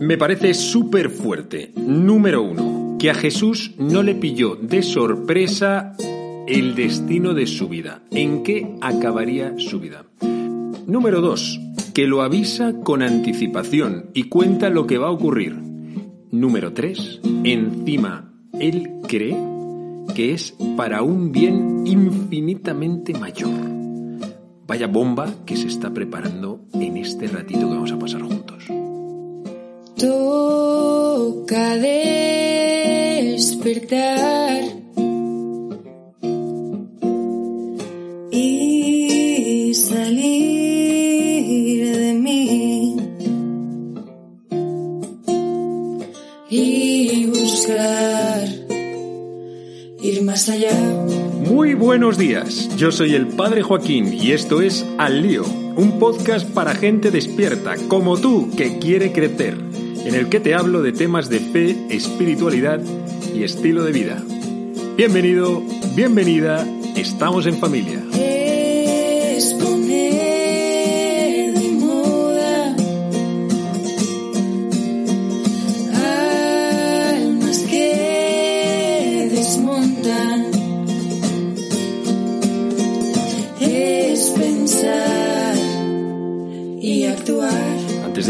Me 0.00 0.16
parece 0.16 0.54
súper 0.54 1.10
fuerte. 1.10 1.72
Número 1.76 2.42
uno, 2.42 2.96
que 2.98 3.10
a 3.10 3.14
Jesús 3.14 3.74
no 3.76 4.02
le 4.02 4.14
pilló 4.14 4.56
de 4.56 4.82
sorpresa 4.82 5.94
el 6.48 6.74
destino 6.74 7.34
de 7.34 7.46
su 7.46 7.68
vida. 7.68 8.02
¿En 8.10 8.42
qué 8.42 8.76
acabaría 8.80 9.58
su 9.58 9.78
vida? 9.78 10.06
Número 10.86 11.20
dos, 11.20 11.60
que 11.92 12.06
lo 12.06 12.22
avisa 12.22 12.80
con 12.82 13.02
anticipación 13.02 14.06
y 14.14 14.30
cuenta 14.30 14.70
lo 14.70 14.86
que 14.86 14.96
va 14.96 15.08
a 15.08 15.12
ocurrir. 15.12 15.54
Número 16.30 16.72
tres, 16.72 17.20
encima, 17.44 18.32
él 18.58 18.92
cree 19.06 19.36
que 20.14 20.32
es 20.32 20.56
para 20.78 21.02
un 21.02 21.30
bien 21.30 21.86
infinitamente 21.86 23.12
mayor. 23.12 23.50
Vaya 24.66 24.86
bomba 24.86 25.44
que 25.44 25.58
se 25.58 25.68
está 25.68 25.92
preparando 25.92 26.64
en 26.72 26.96
este 26.96 27.26
ratito 27.26 27.68
que 27.68 27.74
vamos 27.74 27.92
a 27.92 27.98
pasar 27.98 28.22
juntos. 28.22 28.64
Toca 30.00 31.76
despertar 33.36 34.62
y 38.30 39.74
salir 39.74 40.38
de 41.98 42.14
mí. 42.14 42.96
Y 46.48 47.26
buscar 47.26 48.48
ir 50.00 50.22
más 50.22 50.48
allá. 50.48 50.70
Muy 51.50 51.74
buenos 51.74 52.16
días, 52.16 52.70
yo 52.76 52.90
soy 52.90 53.14
el 53.14 53.26
Padre 53.26 53.62
Joaquín 53.62 54.14
y 54.14 54.32
esto 54.32 54.62
es 54.62 54.86
Al 54.98 55.20
Lío, 55.20 55.44
un 55.76 55.98
podcast 55.98 56.48
para 56.48 56.74
gente 56.74 57.10
despierta 57.10 57.74
como 57.88 58.16
tú 58.18 58.50
que 58.56 58.78
quiere 58.78 59.12
crecer, 59.12 59.58
en 60.04 60.14
el 60.14 60.28
que 60.28 60.40
te 60.40 60.54
hablo 60.54 60.82
de 60.82 60.92
temas 60.92 61.28
de 61.28 61.40
fe, 61.40 61.76
espiritualidad 61.90 62.80
y 63.34 63.44
estilo 63.44 63.84
de 63.84 63.92
vida. 63.92 64.22
Bienvenido, 64.96 65.62
bienvenida, 65.94 66.66
estamos 66.96 67.46
en 67.46 67.56
familia. 67.58 68.02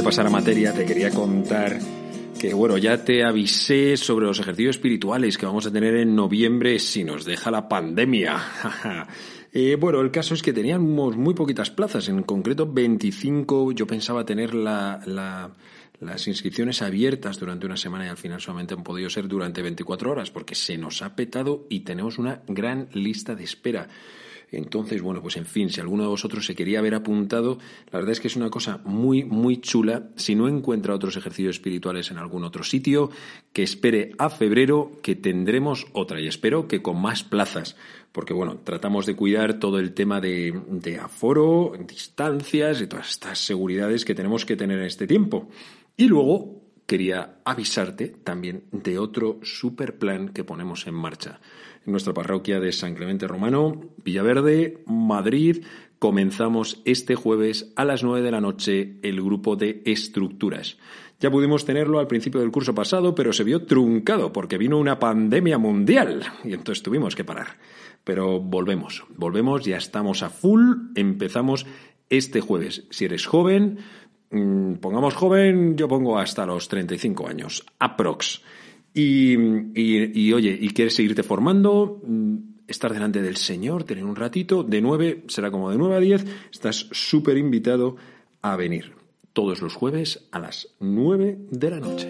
De 0.01 0.05
pasar 0.05 0.27
a 0.27 0.31
materia, 0.31 0.73
te 0.73 0.87
quería 0.87 1.11
contar 1.11 1.79
que, 2.39 2.55
bueno, 2.55 2.79
ya 2.79 3.05
te 3.05 3.23
avisé 3.23 3.99
sobre 3.99 4.25
los 4.25 4.41
ejercicios 4.41 4.77
espirituales 4.77 5.37
que 5.37 5.45
vamos 5.45 5.67
a 5.67 5.71
tener 5.71 5.95
en 5.97 6.15
noviembre 6.17 6.79
si 6.79 7.05
nos 7.05 7.27
deja 7.27 7.51
la 7.51 7.69
pandemia. 7.69 8.39
Eh, 9.53 9.75
bueno, 9.75 10.01
el 10.01 10.13
caso 10.13 10.33
es 10.35 10.43
que 10.43 10.53
teníamos 10.53 11.17
muy 11.17 11.35
poquitas 11.35 11.71
plazas, 11.71 12.09
en 12.09 12.23
concreto 12.23 12.73
25. 12.73 13.73
Yo 13.73 13.85
pensaba 13.85 14.25
tener 14.25 14.55
la, 14.55 15.01
la- 15.07 15.51
las 15.99 16.29
inscripciones 16.29 16.83
abiertas 16.83 17.41
durante 17.41 17.67
una 17.67 17.77
semana 17.77 18.07
y 18.07 18.09
al 18.11 18.17
final 18.17 18.41
solamente 18.41 18.75
han 18.75 18.85
podido 18.85 19.11
ser 19.11 19.27
durante 19.27 19.61
24 19.61 20.09
horas 20.13 20.31
porque 20.31 20.55
se 20.55 20.79
nos 20.79 21.03
ha 21.03 21.17
petado 21.17 21.67
y 21.69 21.81
tenemos 21.81 22.17
una 22.19 22.43
gran 22.47 22.89
lista 22.93 23.35
de 23.35 23.43
espera. 23.43 23.89
Entonces, 24.53 25.01
bueno, 25.03 25.23
pues 25.23 25.37
en 25.37 25.47
fin, 25.47 25.71
si 25.71 25.81
alguno 25.81 26.03
de 26.03 26.09
vosotros 26.09 26.45
se 26.45 26.55
quería 26.55 26.81
haber 26.81 26.95
apuntado, 26.95 27.59
la 27.91 27.99
verdad 27.99 28.13
es 28.13 28.21
que 28.21 28.29
es 28.29 28.37
una 28.37 28.51
cosa 28.51 28.81
muy, 28.85 29.25
muy 29.25 29.61
chula. 29.61 30.09
Si 30.17 30.35
no 30.35 30.49
encuentra 30.49 30.95
otros 30.95 31.17
ejercicios 31.17 31.57
espirituales 31.57 32.11
en 32.11 32.19
algún 32.19 32.45
otro 32.45 32.65
sitio, 32.65 33.11
que 33.53 33.63
espere 33.63 34.13
a 34.19 34.31
febrero, 34.31 34.93
que 35.03 35.15
tendremos 35.15 35.87
otra 35.93 36.21
y 36.21 36.27
espero 36.27 36.67
que 36.67 36.83
con 36.83 37.01
más 37.01 37.23
plazas. 37.23 37.77
Porque, 38.13 38.35
bueno, 38.35 38.59
tratamos 38.65 39.07
de 39.07 39.15
cuidar 39.15 39.61
todo 39.61 39.79
el 39.79 39.93
tema 39.95 40.21
de, 40.21 40.61
de 40.69 40.99
aforo, 40.99 41.73
distancias 41.87 42.81
y 42.81 42.89
todas 42.89 43.11
estas 43.11 43.39
seguridades 43.39 44.05
que 44.05 44.17
tenemos 44.17 44.45
que 44.45 44.57
tener 44.57 44.79
en 44.79 44.87
este 44.87 45.07
tiempo. 45.07 45.49
Y 45.97 46.09
luego 46.09 46.61
quería 46.91 47.37
avisarte 47.45 48.09
también 48.09 48.65
de 48.73 48.99
otro 48.99 49.39
super 49.45 49.97
plan 49.97 50.31
que 50.31 50.43
ponemos 50.43 50.89
en 50.89 50.95
marcha. 50.95 51.41
En 51.87 51.93
nuestra 51.93 52.13
parroquia 52.13 52.61
de 52.61 52.73
San 52.73 52.95
Clemente 52.95 53.27
Romano, 53.27 53.81
Villaverde, 54.05 54.83
Madrid, 54.87 55.65
comenzamos 55.99 56.83
este 56.85 57.15
jueves 57.15 57.73
a 57.77 57.85
las 57.85 58.03
9 58.03 58.23
de 58.23 58.31
la 58.31 58.41
noche 58.41 58.97
el 59.03 59.23
grupo 59.23 59.57
de 59.57 59.83
estructuras. 59.85 60.79
Ya 61.21 61.31
pudimos 61.31 61.65
tenerlo 61.65 61.99
al 61.99 62.07
principio 62.07 62.41
del 62.41 62.51
curso 62.51 62.75
pasado, 62.75 63.15
pero 63.15 63.33
se 63.33 63.45
vio 63.45 63.65
truncado 63.67 64.33
porque 64.33 64.59
vino 64.59 64.79
una 64.79 64.99
pandemia 64.99 65.59
mundial 65.59 66.23
y 66.45 66.55
entonces 66.55 66.83
tuvimos 66.83 67.15
que 67.15 67.25
parar. 67.25 67.59
Pero 68.05 68.41
volvemos, 68.41 69.05
volvemos, 69.17 69.65
ya 69.65 69.77
estamos 69.77 70.23
a 70.23 70.31
full, 70.31 70.93
empezamos 70.95 71.67
este 72.09 72.41
jueves. 72.41 72.87
Si 72.91 73.05
eres 73.05 73.27
joven, 73.27 73.79
Mm, 74.31 74.75
pongamos 74.75 75.15
joven, 75.15 75.77
yo 75.77 75.89
pongo 75.89 76.19
hasta 76.19 76.47
los 76.47 76.69
35 76.69 77.27
años, 77.27 77.67
aprox. 77.79 78.43
Y, 78.93 79.35
y- 79.75 80.33
oye, 80.33 80.57
y 80.61 80.71
quieres 80.71 80.95
seguirte 80.95 81.23
formando, 81.23 82.01
Mm, 82.05 82.37
estar 82.67 82.93
delante 82.93 83.21
del 83.23 83.37
Señor, 83.37 83.85
tener 83.85 84.05
un 84.05 84.17
ratito, 84.17 84.63
de 84.63 84.81
9, 84.81 85.25
será 85.29 85.51
como 85.51 85.71
de 85.71 85.79
9 85.79 85.97
a 85.97 86.01
10, 86.01 86.25
estás 86.53 86.89
súper 86.93 87.37
invitado 87.37 87.97
a 88.43 88.57
venir 88.57 88.93
todos 89.33 89.61
los 89.63 89.75
jueves 89.75 90.29
a 90.33 90.39
las 90.39 90.69
9 90.81 91.39
de 91.51 91.71
la 91.71 91.81
noche. 91.81 92.09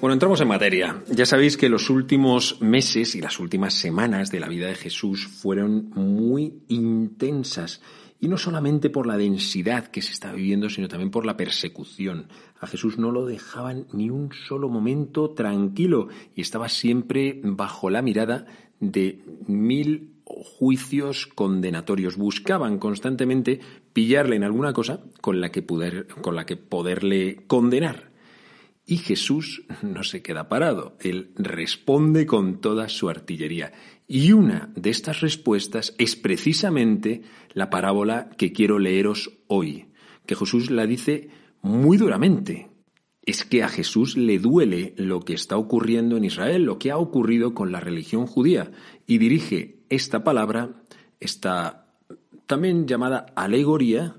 Bueno, 0.00 0.14
entramos 0.14 0.40
en 0.40 0.48
materia. 0.48 1.02
Ya 1.10 1.26
sabéis 1.26 1.58
que 1.58 1.68
los 1.68 1.90
últimos 1.90 2.62
meses 2.62 3.14
y 3.14 3.20
las 3.20 3.38
últimas 3.38 3.74
semanas 3.74 4.30
de 4.30 4.40
la 4.40 4.48
vida 4.48 4.66
de 4.68 4.74
Jesús 4.74 5.26
fueron 5.26 5.90
muy 5.94 6.62
intensas. 6.68 7.82
Y 8.20 8.28
no 8.28 8.36
solamente 8.36 8.90
por 8.90 9.06
la 9.06 9.16
densidad 9.16 9.86
que 9.86 10.02
se 10.02 10.12
está 10.12 10.32
viviendo, 10.32 10.68
sino 10.68 10.88
también 10.88 11.10
por 11.10 11.24
la 11.24 11.38
persecución. 11.38 12.28
A 12.60 12.66
Jesús 12.66 12.98
no 12.98 13.10
lo 13.10 13.24
dejaban 13.24 13.86
ni 13.92 14.10
un 14.10 14.30
solo 14.32 14.68
momento 14.68 15.30
tranquilo 15.30 16.08
y 16.34 16.42
estaba 16.42 16.68
siempre 16.68 17.40
bajo 17.42 17.88
la 17.88 18.02
mirada 18.02 18.44
de 18.78 19.22
mil 19.46 20.10
juicios 20.24 21.26
condenatorios. 21.26 22.16
Buscaban 22.16 22.78
constantemente 22.78 23.60
pillarle 23.92 24.36
en 24.36 24.44
alguna 24.44 24.72
cosa 24.72 25.00
con 25.20 25.40
la 25.40 25.50
que, 25.50 25.62
poder, 25.62 26.06
con 26.20 26.36
la 26.36 26.46
que 26.46 26.56
poderle 26.56 27.44
condenar. 27.46 28.09
Y 28.90 28.96
Jesús 28.96 29.62
no 29.82 30.02
se 30.02 30.20
queda 30.20 30.48
parado, 30.48 30.96
él 30.98 31.30
responde 31.36 32.26
con 32.26 32.60
toda 32.60 32.88
su 32.88 33.08
artillería. 33.08 33.70
Y 34.08 34.32
una 34.32 34.72
de 34.74 34.90
estas 34.90 35.20
respuestas 35.20 35.94
es 35.96 36.16
precisamente 36.16 37.22
la 37.52 37.70
parábola 37.70 38.30
que 38.36 38.50
quiero 38.50 38.80
leeros 38.80 39.30
hoy, 39.46 39.92
que 40.26 40.34
Jesús 40.34 40.72
la 40.72 40.86
dice 40.86 41.28
muy 41.62 41.98
duramente. 41.98 42.68
Es 43.22 43.44
que 43.44 43.62
a 43.62 43.68
Jesús 43.68 44.16
le 44.16 44.40
duele 44.40 44.94
lo 44.96 45.20
que 45.20 45.34
está 45.34 45.56
ocurriendo 45.56 46.16
en 46.16 46.24
Israel, 46.24 46.64
lo 46.64 46.80
que 46.80 46.90
ha 46.90 46.98
ocurrido 46.98 47.54
con 47.54 47.70
la 47.70 47.78
religión 47.78 48.26
judía, 48.26 48.72
y 49.06 49.18
dirige 49.18 49.84
esta 49.88 50.24
palabra, 50.24 50.82
esta 51.20 51.86
también 52.46 52.88
llamada 52.88 53.26
alegoría, 53.36 54.16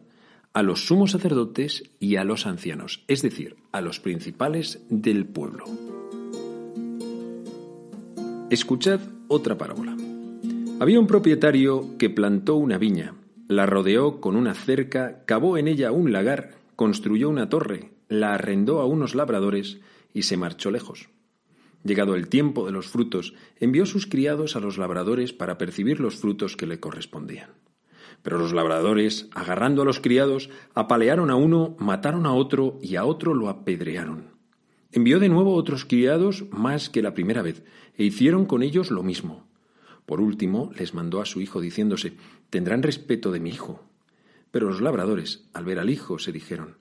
a 0.53 0.63
los 0.63 0.85
sumos 0.85 1.11
sacerdotes 1.11 1.83
y 1.99 2.17
a 2.17 2.23
los 2.23 2.45
ancianos, 2.45 3.03
es 3.07 3.21
decir, 3.21 3.55
a 3.71 3.81
los 3.81 3.99
principales 3.99 4.85
del 4.89 5.25
pueblo. 5.25 5.65
Escuchad 8.49 8.99
otra 9.29 9.57
parábola. 9.57 9.95
Había 10.79 10.99
un 10.99 11.07
propietario 11.07 11.97
que 11.97 12.09
plantó 12.09 12.55
una 12.55 12.77
viña, 12.77 13.13
la 13.47 13.65
rodeó 13.65 14.19
con 14.19 14.35
una 14.35 14.53
cerca, 14.53 15.23
cavó 15.25 15.57
en 15.57 15.67
ella 15.67 15.91
un 15.91 16.11
lagar, 16.11 16.55
construyó 16.75 17.29
una 17.29 17.47
torre, 17.47 17.91
la 18.09 18.33
arrendó 18.33 18.81
a 18.81 18.85
unos 18.85 19.15
labradores 19.15 19.79
y 20.13 20.23
se 20.23 20.35
marchó 20.35 20.69
lejos. 20.69 21.09
Llegado 21.83 22.15
el 22.15 22.27
tiempo 22.27 22.65
de 22.65 22.73
los 22.73 22.87
frutos, 22.87 23.33
envió 23.59 23.85
sus 23.85 24.05
criados 24.05 24.55
a 24.55 24.59
los 24.59 24.77
labradores 24.77 25.31
para 25.33 25.57
percibir 25.57 25.99
los 25.99 26.15
frutos 26.15 26.57
que 26.57 26.67
le 26.67 26.79
correspondían. 26.79 27.51
Pero 28.21 28.37
los 28.37 28.53
labradores, 28.53 29.29
agarrando 29.33 29.81
a 29.81 29.85
los 29.85 29.99
criados, 29.99 30.49
apalearon 30.73 31.31
a 31.31 31.35
uno, 31.35 31.75
mataron 31.79 32.25
a 32.25 32.33
otro 32.33 32.77
y 32.81 32.95
a 32.95 33.05
otro 33.05 33.33
lo 33.33 33.49
apedrearon. 33.49 34.31
Envió 34.91 35.19
de 35.19 35.29
nuevo 35.29 35.55
otros 35.55 35.85
criados 35.85 36.45
más 36.51 36.89
que 36.89 37.01
la 37.01 37.13
primera 37.13 37.41
vez, 37.41 37.63
e 37.97 38.03
hicieron 38.03 38.45
con 38.45 38.61
ellos 38.61 38.91
lo 38.91 39.03
mismo. 39.03 39.47
Por 40.05 40.19
último, 40.21 40.71
les 40.77 40.93
mandó 40.93 41.21
a 41.21 41.25
su 41.25 41.41
hijo 41.41 41.61
diciéndose, 41.61 42.13
tendrán 42.49 42.83
respeto 42.83 43.31
de 43.31 43.39
mi 43.39 43.49
hijo. 43.49 43.83
Pero 44.51 44.67
los 44.67 44.81
labradores, 44.81 45.49
al 45.53 45.65
ver 45.65 45.79
al 45.79 45.89
hijo, 45.89 46.19
se 46.19 46.31
dijeron, 46.31 46.77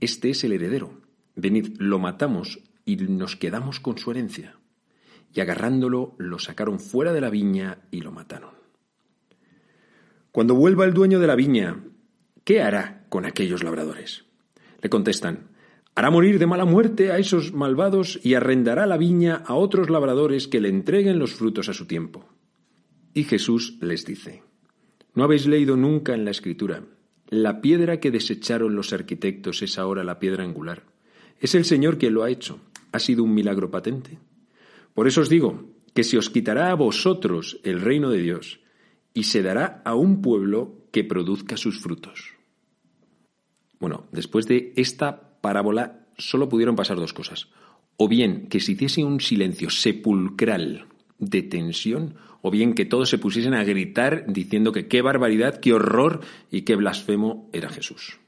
Este 0.00 0.30
es 0.30 0.44
el 0.44 0.52
heredero, 0.52 1.00
venid, 1.34 1.76
lo 1.78 1.98
matamos 1.98 2.60
y 2.84 2.96
nos 2.96 3.36
quedamos 3.36 3.80
con 3.80 3.96
su 3.96 4.10
herencia. 4.10 4.58
Y 5.32 5.40
agarrándolo, 5.40 6.14
lo 6.18 6.38
sacaron 6.38 6.78
fuera 6.78 7.12
de 7.12 7.20
la 7.20 7.30
viña 7.30 7.78
y 7.90 8.02
lo 8.02 8.12
mataron. 8.12 8.63
Cuando 10.34 10.56
vuelva 10.56 10.84
el 10.84 10.94
dueño 10.94 11.20
de 11.20 11.28
la 11.28 11.36
viña, 11.36 11.84
¿qué 12.42 12.60
hará 12.60 13.06
con 13.08 13.24
aquellos 13.24 13.62
labradores? 13.62 14.24
Le 14.82 14.90
contestan, 14.90 15.50
hará 15.94 16.10
morir 16.10 16.40
de 16.40 16.46
mala 16.48 16.64
muerte 16.64 17.12
a 17.12 17.18
esos 17.18 17.52
malvados 17.52 18.18
y 18.20 18.34
arrendará 18.34 18.84
la 18.86 18.96
viña 18.96 19.44
a 19.46 19.54
otros 19.54 19.90
labradores 19.90 20.48
que 20.48 20.60
le 20.60 20.70
entreguen 20.70 21.20
los 21.20 21.34
frutos 21.34 21.68
a 21.68 21.72
su 21.72 21.86
tiempo. 21.86 22.28
Y 23.12 23.22
Jesús 23.22 23.78
les 23.80 24.06
dice, 24.06 24.42
¿no 25.14 25.22
habéis 25.22 25.46
leído 25.46 25.76
nunca 25.76 26.14
en 26.14 26.24
la 26.24 26.32
Escritura? 26.32 26.82
La 27.28 27.60
piedra 27.60 28.00
que 28.00 28.10
desecharon 28.10 28.74
los 28.74 28.92
arquitectos 28.92 29.62
es 29.62 29.78
ahora 29.78 30.02
la 30.02 30.18
piedra 30.18 30.42
angular. 30.42 30.82
Es 31.38 31.54
el 31.54 31.64
Señor 31.64 31.96
quien 31.96 32.12
lo 32.12 32.24
ha 32.24 32.30
hecho. 32.30 32.58
¿Ha 32.90 32.98
sido 32.98 33.22
un 33.22 33.34
milagro 33.34 33.70
patente? 33.70 34.18
Por 34.94 35.06
eso 35.06 35.20
os 35.20 35.28
digo 35.28 35.70
que 35.94 36.02
se 36.02 36.18
os 36.18 36.28
quitará 36.28 36.72
a 36.72 36.74
vosotros 36.74 37.60
el 37.62 37.80
reino 37.80 38.10
de 38.10 38.18
Dios 38.18 38.63
y 39.14 39.22
se 39.22 39.42
dará 39.42 39.80
a 39.84 39.94
un 39.94 40.20
pueblo 40.20 40.88
que 40.90 41.04
produzca 41.04 41.56
sus 41.56 41.80
frutos. 41.80 42.34
Bueno, 43.78 44.06
después 44.12 44.46
de 44.46 44.72
esta 44.76 45.40
parábola 45.40 46.06
solo 46.18 46.48
pudieron 46.48 46.76
pasar 46.76 46.96
dos 46.96 47.12
cosas. 47.12 47.48
O 47.96 48.08
bien 48.08 48.48
que 48.48 48.60
se 48.60 48.72
hiciese 48.72 49.04
un 49.04 49.20
silencio 49.20 49.70
sepulcral 49.70 50.86
de 51.18 51.42
tensión, 51.42 52.16
o 52.42 52.50
bien 52.50 52.74
que 52.74 52.84
todos 52.84 53.08
se 53.08 53.18
pusiesen 53.18 53.54
a 53.54 53.64
gritar 53.64 54.24
diciendo 54.26 54.72
que 54.72 54.88
qué 54.88 55.00
barbaridad, 55.00 55.60
qué 55.60 55.72
horror 55.72 56.20
y 56.50 56.62
qué 56.62 56.74
blasfemo 56.74 57.48
era 57.52 57.68
Jesús. 57.68 58.18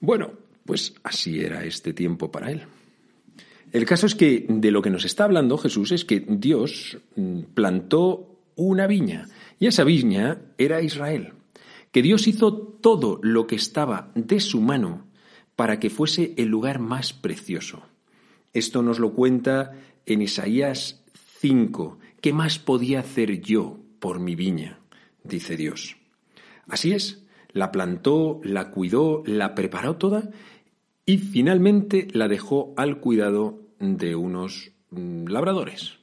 Bueno, 0.00 0.32
pues 0.64 0.94
así 1.04 1.40
era 1.40 1.64
este 1.64 1.92
tiempo 1.92 2.30
para 2.30 2.50
él. 2.50 2.62
El 3.72 3.84
caso 3.84 4.06
es 4.06 4.14
que 4.14 4.46
de 4.48 4.70
lo 4.70 4.82
que 4.82 4.90
nos 4.90 5.04
está 5.04 5.24
hablando 5.24 5.58
Jesús 5.58 5.92
es 5.92 6.04
que 6.04 6.24
Dios 6.26 6.98
mm, 7.16 7.40
plantó 7.54 8.38
una 8.56 8.86
viña 8.86 9.28
y 9.58 9.66
esa 9.66 9.84
viña 9.84 10.42
era 10.58 10.82
Israel, 10.82 11.34
que 11.90 12.02
Dios 12.02 12.26
hizo 12.26 12.54
todo 12.54 13.18
lo 13.22 13.46
que 13.46 13.56
estaba 13.56 14.12
de 14.14 14.40
su 14.40 14.60
mano 14.60 15.06
para 15.56 15.80
que 15.80 15.90
fuese 15.90 16.34
el 16.36 16.48
lugar 16.48 16.78
más 16.78 17.12
precioso. 17.12 17.82
Esto 18.52 18.82
nos 18.82 18.98
lo 18.98 19.12
cuenta 19.12 19.72
en 20.06 20.22
Isaías 20.22 21.04
5. 21.40 21.98
¿Qué 22.20 22.32
más 22.32 22.58
podía 22.58 23.00
hacer 23.00 23.40
yo 23.40 23.78
por 23.98 24.20
mi 24.20 24.34
viña? 24.34 24.78
dice 25.24 25.56
Dios. 25.56 25.96
Así 26.68 26.92
es, 26.92 27.24
la 27.52 27.72
plantó, 27.72 28.40
la 28.44 28.70
cuidó, 28.70 29.22
la 29.26 29.54
preparó 29.54 29.96
toda 29.96 30.30
y 31.04 31.18
finalmente 31.18 32.08
la 32.12 32.28
dejó 32.28 32.74
al 32.76 33.00
cuidado 33.00 33.60
de 33.78 34.14
unos 34.14 34.72
mm, 34.90 35.26
labradores, 35.26 35.97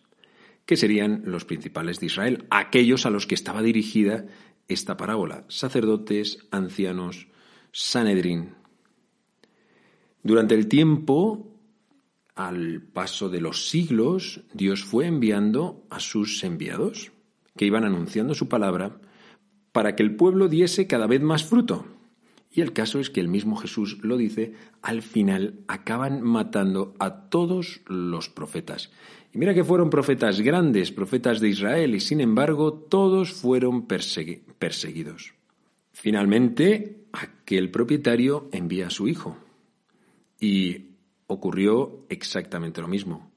que 0.66 0.78
serían 0.78 1.24
los 1.26 1.46
principales 1.46 2.00
de 2.00 2.08
Israel, 2.08 2.46
aquellos 2.50 3.06
a 3.06 3.10
los 3.10 3.28
que 3.28 3.36
estaba 3.36 3.62
dirigida 3.62 4.26
esta 4.68 4.98
parábola, 4.98 5.46
sacerdotes, 5.48 6.40
ancianos, 6.52 7.28
Sanedrín. 7.72 8.56
Durante 10.24 10.56
el 10.56 10.68
tiempo, 10.68 11.56
al 12.36 12.82
paso 12.82 13.30
de 13.30 13.42
los 13.42 13.70
siglos, 13.70 14.42
Dios 14.54 14.84
fue 14.84 15.06
enviando 15.06 15.86
a 15.90 16.00
sus 16.00 16.44
enviados, 16.44 17.12
que 17.56 17.66
iban 17.66 17.86
anunciando 17.86 18.34
su 18.34 18.50
palabra, 18.50 19.00
para 19.72 19.96
que 19.96 20.04
el 20.04 20.16
pueblo 20.16 20.48
diese 20.48 20.88
cada 20.88 21.06
vez 21.06 21.22
más 21.22 21.44
fruto. 21.44 21.86
Y 22.52 22.62
el 22.62 22.72
caso 22.74 23.00
es 23.00 23.10
que 23.10 23.20
el 23.20 23.28
mismo 23.28 23.58
Jesús 23.58 24.00
lo 24.02 24.16
dice, 24.16 24.54
al 24.82 25.02
final 25.02 25.60
acaban 25.68 26.22
matando 26.22 26.96
a 27.00 27.30
todos 27.30 27.82
los 27.86 28.30
profetas. 28.30 28.92
Y 29.36 29.38
mira 29.38 29.54
que 29.54 29.64
fueron 29.64 29.92
profetas 29.92 30.42
grandes, 30.42 30.92
profetas 30.92 31.40
de 31.40 31.50
Israel, 31.50 31.94
y 31.94 32.00
sin 32.00 32.22
embargo 32.22 32.74
todos 32.74 33.34
fueron 33.34 33.86
perseguidos. 33.86 35.36
Finalmente, 35.92 37.04
aquel 37.12 37.70
propietario 37.70 38.50
envía 38.52 38.88
a 38.88 38.90
su 38.90 39.08
hijo. 39.08 39.38
Y 40.40 40.96
ocurrió 41.28 42.06
exactamente 42.10 42.82
lo 42.82 42.88
mismo. 42.88 43.32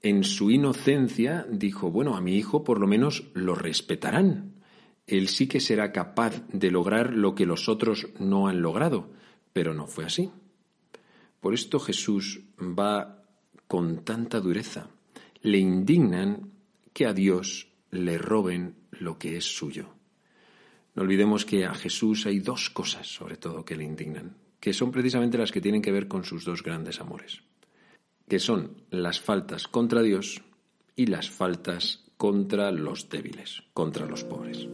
En 0.00 0.22
su 0.22 0.52
inocencia 0.52 1.44
dijo, 1.50 1.90
bueno, 1.90 2.16
a 2.16 2.20
mi 2.20 2.36
hijo 2.36 2.62
por 2.62 2.78
lo 2.78 2.86
menos 2.86 3.24
lo 3.34 3.56
respetarán 3.56 4.60
él 5.10 5.28
sí 5.28 5.48
que 5.48 5.58
será 5.58 5.90
capaz 5.90 6.46
de 6.52 6.70
lograr 6.70 7.12
lo 7.12 7.34
que 7.34 7.44
los 7.44 7.68
otros 7.68 8.06
no 8.20 8.46
han 8.46 8.62
logrado, 8.62 9.10
pero 9.52 9.74
no 9.74 9.88
fue 9.88 10.04
así. 10.04 10.30
Por 11.40 11.52
esto 11.52 11.80
Jesús 11.80 12.40
va 12.60 13.24
con 13.66 14.04
tanta 14.04 14.38
dureza. 14.38 14.88
Le 15.42 15.58
indignan 15.58 16.50
que 16.92 17.06
a 17.06 17.14
Dios 17.14 17.68
le 17.90 18.18
roben 18.18 18.76
lo 18.92 19.18
que 19.18 19.36
es 19.36 19.44
suyo. 19.44 19.94
No 20.94 21.02
olvidemos 21.02 21.44
que 21.44 21.64
a 21.64 21.74
Jesús 21.74 22.26
hay 22.26 22.40
dos 22.40 22.68
cosas, 22.70 23.06
sobre 23.06 23.36
todo, 23.36 23.64
que 23.64 23.76
le 23.76 23.84
indignan, 23.84 24.36
que 24.58 24.72
son 24.72 24.90
precisamente 24.90 25.38
las 25.38 25.52
que 25.52 25.60
tienen 25.60 25.82
que 25.82 25.92
ver 25.92 26.08
con 26.08 26.24
sus 26.24 26.44
dos 26.44 26.62
grandes 26.62 27.00
amores, 27.00 27.42
que 28.28 28.38
son 28.38 28.82
las 28.90 29.20
faltas 29.20 29.66
contra 29.66 30.02
Dios 30.02 30.42
y 30.96 31.06
las 31.06 31.30
faltas 31.30 32.04
contra 32.16 32.70
los 32.70 33.08
débiles, 33.08 33.62
contra 33.72 34.06
los 34.06 34.24
pobres. 34.24 34.68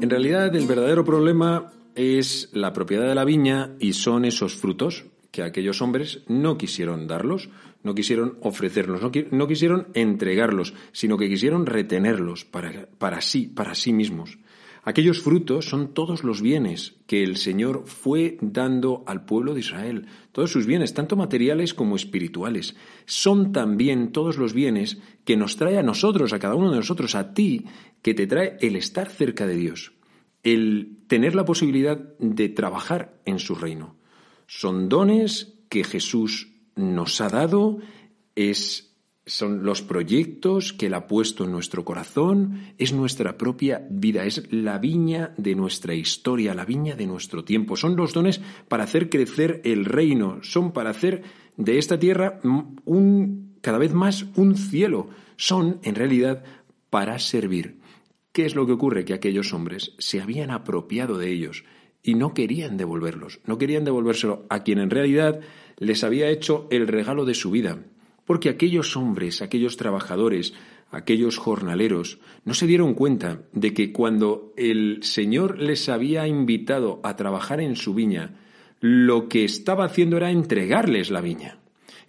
En 0.00 0.10
realidad, 0.10 0.56
el 0.56 0.66
verdadero 0.66 1.04
problema 1.04 1.70
es 1.94 2.50
la 2.52 2.72
propiedad 2.72 3.06
de 3.06 3.14
la 3.14 3.24
viña 3.24 3.76
y 3.78 3.92
son 3.92 4.24
esos 4.24 4.56
frutos 4.56 5.04
que 5.32 5.42
aquellos 5.42 5.82
hombres 5.82 6.22
no 6.28 6.56
quisieron 6.58 7.08
darlos, 7.08 7.48
no 7.82 7.94
quisieron 7.94 8.38
ofrecerlos, 8.42 9.00
no, 9.30 9.48
quisieron 9.48 9.88
entregarlos, 9.94 10.74
sino 10.92 11.18
que 11.18 11.28
quisieron 11.28 11.66
retenerlos 11.66 12.44
para, 12.44 12.86
para 12.98 13.20
sí, 13.22 13.48
para 13.48 13.74
sí 13.74 13.92
mismos. 13.92 14.38
Aquellos 14.84 15.22
frutos 15.22 15.68
son 15.68 15.94
todos 15.94 16.22
los 16.24 16.42
bienes 16.42 16.96
que 17.06 17.22
el 17.22 17.36
Señor 17.36 17.84
fue 17.86 18.36
dando 18.40 19.04
al 19.06 19.24
pueblo 19.24 19.54
de 19.54 19.60
Israel, 19.60 20.06
todos 20.32 20.50
sus 20.50 20.66
bienes, 20.66 20.92
tanto 20.92 21.16
materiales 21.16 21.72
como 21.72 21.96
espirituales. 21.96 22.76
Son 23.06 23.52
también 23.52 24.12
todos 24.12 24.38
los 24.38 24.52
bienes 24.52 24.98
que 25.24 25.36
nos 25.36 25.56
trae 25.56 25.78
a 25.78 25.84
nosotros, 25.84 26.32
a 26.32 26.40
cada 26.40 26.56
uno 26.56 26.70
de 26.70 26.78
nosotros, 26.78 27.14
a 27.14 27.32
ti, 27.32 27.64
que 28.02 28.12
te 28.12 28.26
trae 28.26 28.58
el 28.60 28.74
estar 28.76 29.08
cerca 29.08 29.46
de 29.46 29.54
Dios, 29.54 29.92
el 30.42 30.98
tener 31.06 31.36
la 31.36 31.44
posibilidad 31.44 31.96
de 32.18 32.48
trabajar 32.48 33.14
en 33.24 33.38
su 33.38 33.54
reino. 33.54 34.01
Son 34.46 34.88
dones 34.88 35.54
que 35.68 35.84
Jesús 35.84 36.52
nos 36.74 37.20
ha 37.20 37.28
dado, 37.28 37.78
es 38.34 38.92
son 39.24 39.62
los 39.62 39.82
proyectos 39.82 40.72
que 40.72 40.86
Él 40.86 40.94
ha 40.94 41.06
puesto 41.06 41.44
en 41.44 41.52
nuestro 41.52 41.84
corazón, 41.84 42.74
es 42.78 42.92
nuestra 42.92 43.38
propia 43.38 43.86
vida, 43.88 44.24
es 44.24 44.52
la 44.52 44.78
viña 44.78 45.32
de 45.36 45.54
nuestra 45.54 45.94
historia, 45.94 46.54
la 46.54 46.64
viña 46.64 46.96
de 46.96 47.06
nuestro 47.06 47.44
tiempo. 47.44 47.76
Son 47.76 47.94
los 47.94 48.12
dones 48.12 48.40
para 48.68 48.84
hacer 48.84 49.08
crecer 49.10 49.60
el 49.64 49.84
reino, 49.84 50.40
son 50.42 50.72
para 50.72 50.90
hacer 50.90 51.22
de 51.56 51.78
esta 51.78 51.98
tierra 51.98 52.40
un, 52.84 53.56
cada 53.60 53.78
vez 53.78 53.92
más 53.92 54.26
un 54.34 54.56
cielo, 54.56 55.08
son 55.36 55.78
en 55.84 55.94
realidad 55.94 56.42
para 56.90 57.18
servir. 57.20 57.78
¿Qué 58.32 58.44
es 58.44 58.56
lo 58.56 58.66
que 58.66 58.72
ocurre? 58.72 59.04
Que 59.04 59.14
aquellos 59.14 59.52
hombres 59.52 59.94
se 59.98 60.20
habían 60.20 60.50
apropiado 60.50 61.16
de 61.18 61.30
ellos 61.30 61.64
y 62.02 62.14
no 62.14 62.34
querían 62.34 62.76
devolverlos, 62.76 63.40
no 63.46 63.58
querían 63.58 63.84
devolvérselo 63.84 64.46
a 64.48 64.62
quien 64.62 64.78
en 64.78 64.90
realidad 64.90 65.40
les 65.78 66.04
había 66.04 66.28
hecho 66.28 66.66
el 66.70 66.88
regalo 66.88 67.24
de 67.24 67.34
su 67.34 67.50
vida 67.50 67.78
porque 68.24 68.48
aquellos 68.48 68.96
hombres, 68.96 69.42
aquellos 69.42 69.76
trabajadores, 69.76 70.54
aquellos 70.90 71.38
jornaleros, 71.38 72.18
no 72.44 72.54
se 72.54 72.66
dieron 72.66 72.94
cuenta 72.94 73.42
de 73.52 73.74
que 73.74 73.92
cuando 73.92 74.52
el 74.56 75.02
Señor 75.02 75.58
les 75.58 75.88
había 75.88 76.26
invitado 76.26 77.00
a 77.02 77.16
trabajar 77.16 77.60
en 77.60 77.76
su 77.76 77.94
viña, 77.94 78.38
lo 78.80 79.28
que 79.28 79.44
estaba 79.44 79.84
haciendo 79.84 80.16
era 80.16 80.30
entregarles 80.30 81.10
la 81.10 81.20
viña. 81.20 81.58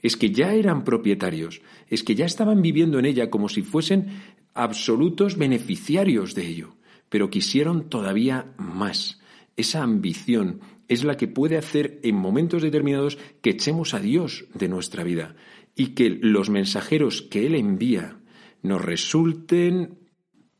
Es 0.01 0.17
que 0.17 0.31
ya 0.31 0.53
eran 0.53 0.83
propietarios, 0.83 1.61
es 1.89 2.03
que 2.03 2.15
ya 2.15 2.25
estaban 2.25 2.61
viviendo 2.61 2.99
en 2.99 3.05
ella 3.05 3.29
como 3.29 3.47
si 3.47 3.61
fuesen 3.61 4.07
absolutos 4.53 5.37
beneficiarios 5.37 6.35
de 6.35 6.47
ello, 6.47 6.75
pero 7.09 7.29
quisieron 7.29 7.89
todavía 7.89 8.53
más. 8.57 9.21
Esa 9.55 9.83
ambición 9.83 10.61
es 10.87 11.03
la 11.03 11.17
que 11.17 11.27
puede 11.27 11.57
hacer 11.57 11.99
en 12.03 12.15
momentos 12.15 12.61
determinados 12.61 13.17
que 13.41 13.51
echemos 13.51 13.93
a 13.93 13.99
Dios 13.99 14.45
de 14.53 14.67
nuestra 14.67 15.03
vida 15.03 15.35
y 15.75 15.89
que 15.89 16.09
los 16.09 16.49
mensajeros 16.49 17.21
que 17.21 17.45
Él 17.45 17.55
envía 17.55 18.19
nos 18.61 18.81
resulten 18.81 19.99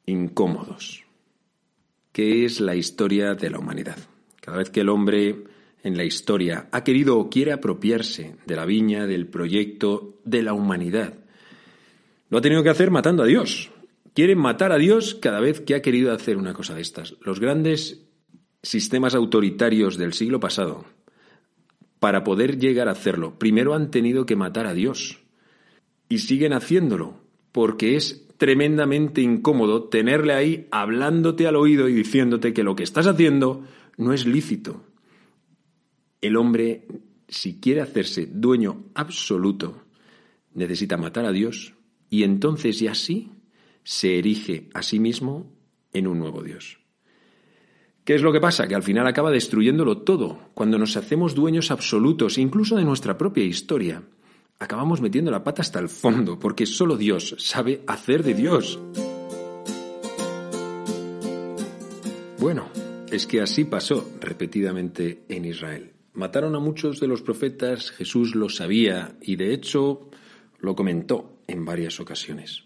incómodos, 0.05 1.03
que 2.11 2.45
es 2.45 2.59
la 2.59 2.75
historia 2.75 3.33
de 3.35 3.49
la 3.49 3.59
humanidad. 3.59 3.97
Cada 4.41 4.57
vez 4.57 4.69
que 4.69 4.81
el 4.81 4.89
hombre 4.89 5.43
en 5.83 5.97
la 5.97 6.03
historia 6.03 6.67
ha 6.71 6.83
querido 6.83 7.17
o 7.17 7.29
quiere 7.29 7.53
apropiarse 7.53 8.35
de 8.45 8.55
la 8.55 8.65
viña, 8.65 9.07
del 9.07 9.27
proyecto, 9.27 10.19
de 10.25 10.43
la 10.43 10.53
humanidad, 10.53 11.13
lo 12.29 12.37
ha 12.39 12.41
tenido 12.41 12.63
que 12.63 12.69
hacer 12.69 12.91
matando 12.91 13.23
a 13.23 13.27
Dios. 13.27 13.71
Quiere 14.13 14.35
matar 14.35 14.71
a 14.71 14.77
Dios 14.77 15.15
cada 15.15 15.39
vez 15.39 15.61
que 15.61 15.75
ha 15.75 15.81
querido 15.81 16.11
hacer 16.11 16.37
una 16.37 16.53
cosa 16.53 16.75
de 16.75 16.81
estas. 16.81 17.15
Los 17.21 17.39
grandes 17.39 18.02
sistemas 18.63 19.13
autoritarios 19.13 19.97
del 19.97 20.13
siglo 20.13 20.39
pasado, 20.39 20.85
para 21.99 22.23
poder 22.23 22.57
llegar 22.57 22.87
a 22.87 22.91
hacerlo, 22.91 23.37
primero 23.37 23.73
han 23.73 23.91
tenido 23.91 24.25
que 24.25 24.35
matar 24.35 24.65
a 24.65 24.73
Dios. 24.73 25.19
Y 26.09 26.19
siguen 26.19 26.51
haciéndolo, 26.51 27.21
porque 27.51 27.95
es 27.95 28.27
tremendamente 28.37 29.21
incómodo 29.21 29.85
tenerle 29.85 30.33
ahí 30.33 30.67
hablándote 30.71 31.47
al 31.47 31.55
oído 31.55 31.87
y 31.87 31.93
diciéndote 31.93 32.53
que 32.53 32.63
lo 32.63 32.75
que 32.75 32.83
estás 32.83 33.07
haciendo 33.07 33.63
no 33.97 34.11
es 34.11 34.25
lícito. 34.25 34.83
El 36.19 36.35
hombre, 36.35 36.87
si 37.29 37.61
quiere 37.61 37.79
hacerse 37.79 38.25
dueño 38.25 38.83
absoluto, 38.95 39.83
necesita 40.53 40.97
matar 40.97 41.25
a 41.25 41.31
Dios 41.31 41.73
y 42.09 42.23
entonces 42.23 42.79
ya 42.79 42.95
sí 42.95 43.31
se 43.83 44.19
erige 44.19 44.69
a 44.73 44.83
sí 44.83 44.99
mismo 44.99 45.51
en 45.93 46.07
un 46.07 46.19
nuevo 46.19 46.43
Dios. 46.43 46.82
¿Qué 48.05 48.15
es 48.15 48.21
lo 48.21 48.33
que 48.33 48.41
pasa? 48.41 48.67
Que 48.67 48.75
al 48.75 48.83
final 48.83 49.07
acaba 49.07 49.31
destruyéndolo 49.31 49.99
todo. 49.99 50.49
Cuando 50.53 50.77
nos 50.77 50.97
hacemos 50.97 51.35
dueños 51.35 51.71
absolutos, 51.71 52.37
incluso 52.37 52.75
de 52.75 52.83
nuestra 52.83 53.17
propia 53.17 53.45
historia, 53.45 54.03
acabamos 54.59 54.99
metiendo 54.99 55.31
la 55.31 55.45
pata 55.45 55.61
hasta 55.61 55.79
el 55.79 55.87
fondo, 55.87 56.37
porque 56.37 56.65
solo 56.65 56.97
Dios 56.97 57.33
sabe 57.39 57.81
hacer 57.87 58.23
de 58.23 58.33
Dios. 58.33 58.77
Bueno, 62.39 62.67
es 63.09 63.25
que 63.25 63.39
así 63.39 63.63
pasó 63.63 64.11
repetidamente 64.19 65.23
en 65.29 65.45
Israel. 65.45 65.93
Mataron 66.11 66.57
a 66.57 66.59
muchos 66.59 66.99
de 66.99 67.07
los 67.07 67.21
profetas, 67.21 67.89
Jesús 67.91 68.35
lo 68.35 68.49
sabía 68.49 69.15
y 69.21 69.37
de 69.37 69.53
hecho 69.53 70.09
lo 70.59 70.75
comentó 70.75 71.37
en 71.47 71.63
varias 71.63 72.01
ocasiones. 72.01 72.65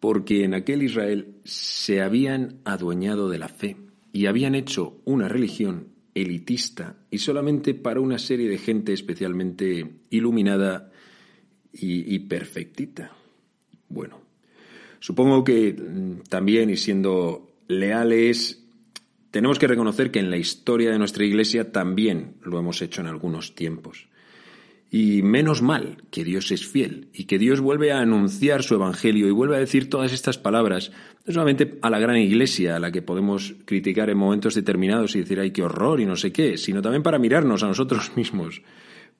Porque 0.00 0.42
en 0.42 0.54
aquel 0.54 0.82
Israel 0.82 1.36
se 1.44 2.02
habían 2.02 2.58
adueñado 2.64 3.30
de 3.30 3.38
la 3.38 3.48
fe 3.48 3.76
y 4.12 4.26
habían 4.26 4.54
hecho 4.54 5.00
una 5.04 5.28
religión 5.28 5.88
elitista 6.14 6.96
y 7.10 7.18
solamente 7.18 7.74
para 7.74 8.00
una 8.00 8.18
serie 8.18 8.48
de 8.48 8.58
gente 8.58 8.92
especialmente 8.92 9.90
iluminada 10.10 10.90
y, 11.72 12.18
perfectita. 12.20 13.12
Bueno, 13.88 14.20
supongo 15.00 15.42
que 15.42 15.72
mm, 15.72 16.24
también, 16.28 16.68
y 16.68 16.76
siendo 16.76 17.50
leales, 17.66 18.62
tenemos 19.30 19.58
que 19.58 19.66
reconocer 19.66 20.10
que 20.10 20.18
en 20.18 20.30
la 20.30 20.36
historia 20.36 20.90
de 20.90 20.98
nuestra 20.98 21.24
Iglesia 21.24 21.72
también 21.72 22.34
lo 22.42 22.58
hemos 22.58 22.82
hecho 22.82 23.00
en 23.00 23.06
algunos 23.06 23.54
tiempos. 23.54 24.08
Y 24.94 25.22
menos 25.22 25.62
mal 25.62 25.96
que 26.10 26.22
Dios 26.22 26.50
es 26.50 26.66
fiel 26.66 27.08
y 27.14 27.24
que 27.24 27.38
Dios 27.38 27.62
vuelve 27.62 27.92
a 27.92 28.00
anunciar 28.00 28.62
su 28.62 28.74
Evangelio 28.74 29.26
y 29.26 29.30
vuelve 29.30 29.56
a 29.56 29.60
decir 29.60 29.88
todas 29.88 30.12
estas 30.12 30.36
palabras, 30.36 30.92
no 31.24 31.32
solamente 31.32 31.78
a 31.80 31.88
la 31.88 31.98
gran 31.98 32.18
iglesia, 32.18 32.76
a 32.76 32.78
la 32.78 32.92
que 32.92 33.00
podemos 33.00 33.54
criticar 33.64 34.10
en 34.10 34.18
momentos 34.18 34.54
determinados 34.54 35.16
y 35.16 35.20
decir, 35.20 35.40
ay, 35.40 35.50
qué 35.50 35.62
horror 35.62 35.98
y 35.98 36.04
no 36.04 36.14
sé 36.14 36.30
qué, 36.30 36.58
sino 36.58 36.82
también 36.82 37.02
para 37.02 37.18
mirarnos 37.18 37.62
a 37.62 37.68
nosotros 37.68 38.12
mismos. 38.16 38.60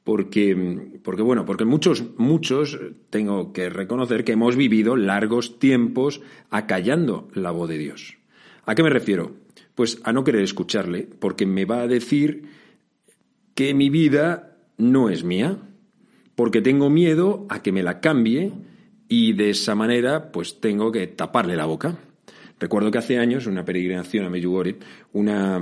Porque, 0.04 0.90
porque 1.02 1.22
bueno, 1.22 1.46
porque 1.46 1.64
muchos, 1.64 2.04
muchos 2.18 2.78
tengo 3.08 3.54
que 3.54 3.70
reconocer 3.70 4.24
que 4.24 4.32
hemos 4.32 4.56
vivido 4.56 4.94
largos 4.94 5.58
tiempos 5.58 6.20
acallando 6.50 7.28
la 7.32 7.50
voz 7.50 7.70
de 7.70 7.78
Dios. 7.78 8.18
¿A 8.66 8.74
qué 8.74 8.82
me 8.82 8.90
refiero? 8.90 9.36
Pues 9.74 10.02
a 10.04 10.12
no 10.12 10.22
querer 10.22 10.42
escucharle, 10.42 11.08
porque 11.18 11.46
me 11.46 11.64
va 11.64 11.80
a 11.80 11.88
decir 11.88 12.42
que 13.54 13.72
mi 13.72 13.88
vida 13.88 14.51
no 14.82 15.08
es 15.08 15.22
mía, 15.22 15.58
porque 16.34 16.60
tengo 16.60 16.90
miedo 16.90 17.46
a 17.48 17.62
que 17.62 17.72
me 17.72 17.84
la 17.84 18.00
cambie 18.00 18.52
y 19.08 19.32
de 19.32 19.50
esa 19.50 19.74
manera 19.74 20.32
pues 20.32 20.60
tengo 20.60 20.90
que 20.90 21.06
taparle 21.06 21.56
la 21.56 21.66
boca. 21.66 21.98
Recuerdo 22.58 22.90
que 22.90 22.98
hace 22.98 23.18
años, 23.18 23.46
una 23.46 23.64
peregrinación 23.64 24.24
a 24.24 24.30
Medjugorje, 24.30 24.78
una, 25.12 25.60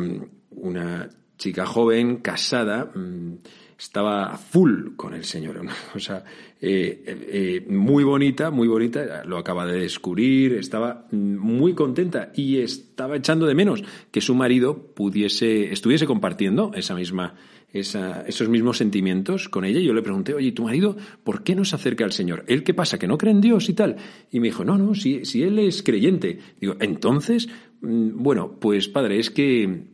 una 0.50 1.08
chica 1.36 1.66
joven, 1.66 2.16
casada, 2.16 2.90
mm, 2.94 3.34
estaba 3.78 4.36
full 4.36 4.94
con 4.96 5.14
el 5.14 5.24
Señor. 5.24 5.60
O 5.94 5.98
sea, 5.98 6.24
eh, 6.60 7.02
eh, 7.06 7.66
muy 7.68 8.04
bonita, 8.04 8.50
muy 8.50 8.68
bonita, 8.68 9.24
lo 9.24 9.38
acaba 9.38 9.66
de 9.66 9.80
descubrir, 9.80 10.54
estaba 10.54 11.06
muy 11.10 11.74
contenta 11.74 12.30
y 12.34 12.58
estaba 12.58 13.16
echando 13.16 13.46
de 13.46 13.54
menos 13.54 13.82
que 14.10 14.20
su 14.20 14.34
marido 14.34 14.94
pudiese, 14.94 15.72
estuviese 15.72 16.06
compartiendo 16.06 16.72
esa 16.74 16.94
misma 16.94 17.34
esos 17.72 18.48
mismos 18.48 18.78
sentimientos 18.78 19.48
con 19.48 19.64
ella. 19.64 19.80
Yo 19.80 19.94
le 19.94 20.02
pregunté, 20.02 20.34
oye, 20.34 20.52
¿tu 20.52 20.64
marido 20.64 20.96
por 21.22 21.42
qué 21.42 21.54
no 21.54 21.64
se 21.64 21.76
acerca 21.76 22.04
al 22.04 22.12
Señor? 22.12 22.44
¿Él 22.48 22.62
qué 22.62 22.74
pasa? 22.74 22.98
¿Que 22.98 23.06
no 23.06 23.18
cree 23.18 23.32
en 23.32 23.40
Dios 23.40 23.68
y 23.68 23.74
tal? 23.74 23.96
Y 24.30 24.40
me 24.40 24.48
dijo, 24.48 24.64
no, 24.64 24.76
no, 24.76 24.94
si, 24.94 25.24
si 25.24 25.42
él 25.42 25.58
es 25.58 25.82
creyente. 25.82 26.38
Digo, 26.60 26.76
entonces, 26.80 27.48
mm, 27.80 28.22
bueno, 28.22 28.58
pues 28.58 28.88
padre, 28.88 29.18
es 29.18 29.30
que 29.30 29.84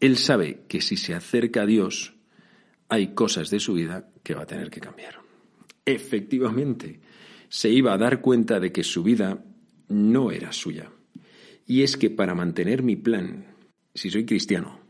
él 0.00 0.16
sabe 0.16 0.64
que 0.68 0.80
si 0.80 0.96
se 0.96 1.14
acerca 1.14 1.62
a 1.62 1.66
Dios, 1.66 2.14
hay 2.88 3.08
cosas 3.08 3.50
de 3.50 3.60
su 3.60 3.74
vida 3.74 4.10
que 4.22 4.34
va 4.34 4.42
a 4.42 4.46
tener 4.46 4.70
que 4.70 4.80
cambiar. 4.80 5.16
Efectivamente, 5.84 7.00
se 7.48 7.70
iba 7.70 7.92
a 7.92 7.98
dar 7.98 8.20
cuenta 8.20 8.60
de 8.60 8.72
que 8.72 8.84
su 8.84 9.02
vida 9.02 9.44
no 9.88 10.30
era 10.30 10.52
suya. 10.52 10.90
Y 11.66 11.82
es 11.82 11.96
que 11.96 12.10
para 12.10 12.34
mantener 12.34 12.82
mi 12.82 12.96
plan, 12.96 13.46
si 13.94 14.10
soy 14.10 14.24
cristiano, 14.24 14.80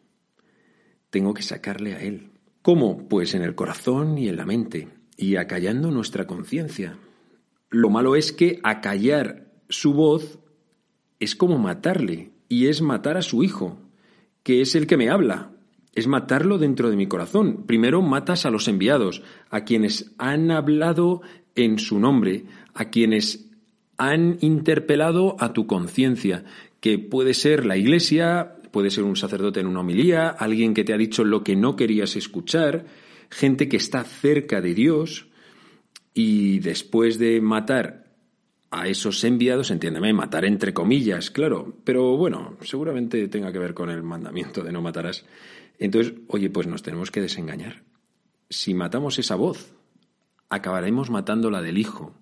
tengo 1.10 1.34
que 1.34 1.42
sacarle 1.42 1.94
a 1.94 2.02
Él. 2.02 2.30
¿Cómo? 2.62 3.08
Pues 3.08 3.34
en 3.34 3.42
el 3.42 3.54
corazón 3.54 4.18
y 4.18 4.28
en 4.28 4.36
la 4.36 4.46
mente, 4.46 4.88
y 5.16 5.36
acallando 5.36 5.90
nuestra 5.90 6.26
conciencia. 6.26 6.98
Lo 7.70 7.90
malo 7.90 8.16
es 8.16 8.32
que 8.32 8.60
acallar 8.62 9.52
su 9.68 9.94
voz 9.94 10.38
es 11.20 11.34
como 11.34 11.58
matarle, 11.58 12.32
y 12.48 12.66
es 12.66 12.80
matar 12.80 13.16
a 13.16 13.22
su 13.22 13.42
hijo, 13.42 13.78
que 14.42 14.60
es 14.60 14.74
el 14.74 14.86
que 14.86 14.96
me 14.96 15.10
habla, 15.10 15.52
es 15.94 16.06
matarlo 16.06 16.58
dentro 16.58 16.90
de 16.90 16.96
mi 16.96 17.06
corazón. 17.06 17.64
Primero 17.66 18.02
matas 18.02 18.46
a 18.46 18.50
los 18.50 18.68
enviados, 18.68 19.22
a 19.50 19.64
quienes 19.64 20.14
han 20.18 20.50
hablado 20.50 21.22
en 21.54 21.78
su 21.78 21.98
nombre, 21.98 22.44
a 22.74 22.88
quienes 22.88 23.50
han 23.96 24.38
interpelado 24.40 25.36
a 25.40 25.52
tu 25.52 25.66
conciencia, 25.66 26.44
que 26.80 26.98
puede 26.98 27.34
ser 27.34 27.66
la 27.66 27.76
iglesia, 27.76 28.57
puede 28.70 28.90
ser 28.90 29.04
un 29.04 29.16
sacerdote 29.16 29.60
en 29.60 29.66
una 29.66 29.80
homilía, 29.80 30.28
alguien 30.28 30.74
que 30.74 30.84
te 30.84 30.92
ha 30.92 30.98
dicho 30.98 31.24
lo 31.24 31.42
que 31.42 31.56
no 31.56 31.76
querías 31.76 32.16
escuchar, 32.16 32.86
gente 33.30 33.68
que 33.68 33.76
está 33.76 34.04
cerca 34.04 34.60
de 34.60 34.74
Dios 34.74 35.28
y 36.14 36.58
después 36.60 37.18
de 37.18 37.40
matar 37.40 38.08
a 38.70 38.86
esos 38.86 39.24
enviados, 39.24 39.70
entiéndeme, 39.70 40.12
matar 40.12 40.44
entre 40.44 40.74
comillas, 40.74 41.30
claro, 41.30 41.76
pero 41.84 42.16
bueno, 42.16 42.56
seguramente 42.60 43.28
tenga 43.28 43.52
que 43.52 43.58
ver 43.58 43.72
con 43.72 43.90
el 43.90 44.02
mandamiento 44.02 44.62
de 44.62 44.72
no 44.72 44.82
matarás. 44.82 45.24
Entonces, 45.78 46.14
oye, 46.28 46.50
pues 46.50 46.66
nos 46.66 46.82
tenemos 46.82 47.10
que 47.10 47.20
desengañar. 47.20 47.82
Si 48.50 48.74
matamos 48.74 49.18
esa 49.18 49.36
voz, 49.36 49.74
acabaremos 50.48 51.10
matando 51.10 51.50
la 51.50 51.62
del 51.62 51.78
Hijo 51.78 52.14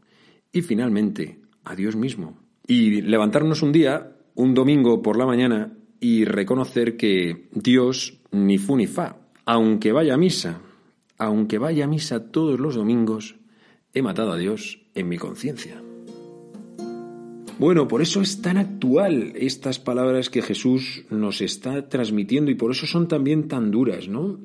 y 0.53 0.63
finalmente 0.63 1.41
a 1.65 1.75
Dios 1.75 1.97
mismo. 1.97 2.39
Y 2.67 3.01
levantarnos 3.03 3.63
un 3.63 3.73
día, 3.73 4.17
un 4.35 4.55
domingo 4.55 5.03
por 5.03 5.17
la 5.17 5.27
mañana, 5.27 5.73
y 6.01 6.25
reconocer 6.25 6.97
que 6.97 7.49
Dios 7.53 8.21
ni 8.31 8.59
fu 8.59 8.77
ni 8.77 8.87
fa, 8.87 9.17
aunque 9.45 9.93
vaya 9.93 10.15
a 10.15 10.19
misa, 10.19 10.61
aunque 11.19 11.59
vaya 11.59 11.85
a 11.85 11.89
misa 11.89 12.31
todos 12.31 12.61
los 12.61 12.75
domingos, 12.75 13.37
he 13.95 14.03
matado 14.03 14.33
a 14.33 14.39
Dios 14.39 14.83
en 14.95 15.09
mi 15.09 15.17
conciencia. 15.19 15.83
Bueno, 17.59 17.89
por 17.89 18.03
eso 18.03 18.21
es 18.21 18.43
tan 18.43 18.59
actual 18.59 19.33
estas 19.35 19.79
palabras 19.79 20.29
que 20.29 20.43
Jesús 20.43 21.05
nos 21.09 21.41
está 21.41 21.89
transmitiendo 21.89 22.51
y 22.51 22.55
por 22.55 22.71
eso 22.71 22.87
son 22.87 23.09
también 23.09 23.49
tan 23.49 23.71
duras, 23.71 24.09
¿no? 24.09 24.39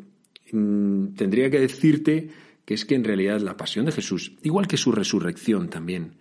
Mm, 0.53 1.07
tendría 1.15 1.49
que 1.49 1.59
decirte 1.59 2.29
que 2.63 2.73
es 2.73 2.85
que 2.85 2.95
en 2.95 3.03
realidad 3.03 3.41
la 3.41 3.57
pasión 3.57 3.85
de 3.85 3.91
Jesús, 3.91 4.37
igual 4.43 4.67
que 4.67 4.77
su 4.77 4.93
resurrección 4.93 5.69
también, 5.69 6.13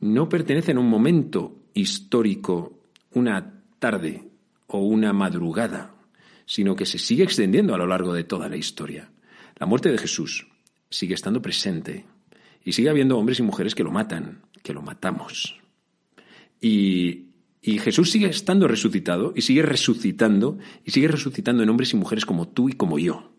no 0.00 0.28
pertenece 0.28 0.70
a 0.70 0.78
un 0.78 0.88
momento 0.88 1.56
histórico, 1.74 2.78
una 3.14 3.64
tarde, 3.80 4.28
o 4.68 4.78
una 4.78 5.12
madrugada, 5.12 5.94
sino 6.46 6.76
que 6.76 6.86
se 6.86 6.98
sigue 6.98 7.24
extendiendo 7.24 7.74
a 7.74 7.78
lo 7.78 7.86
largo 7.86 8.12
de 8.14 8.24
toda 8.24 8.48
la 8.48 8.56
historia. 8.56 9.10
La 9.56 9.66
muerte 9.66 9.90
de 9.90 9.98
Jesús 9.98 10.46
sigue 10.88 11.14
estando 11.14 11.42
presente 11.42 12.04
y 12.64 12.72
sigue 12.72 12.90
habiendo 12.90 13.18
hombres 13.18 13.40
y 13.40 13.42
mujeres 13.42 13.74
que 13.74 13.84
lo 13.84 13.90
matan, 13.90 14.42
que 14.62 14.72
lo 14.72 14.82
matamos. 14.82 15.58
Y, 16.60 17.24
Jesús 17.60 18.10
sigue 18.10 18.28
estando 18.28 18.66
resucitado 18.66 19.34
y 19.36 19.42
sigue 19.42 19.60
resucitando 19.60 20.56
y 20.86 20.90
sigue 20.90 21.08
resucitando 21.08 21.62
en 21.62 21.68
hombres 21.68 21.92
y 21.92 21.96
mujeres 21.96 22.24
como 22.24 22.48
tú 22.48 22.70
y 22.70 22.72
como 22.72 22.98
yo, 22.98 23.30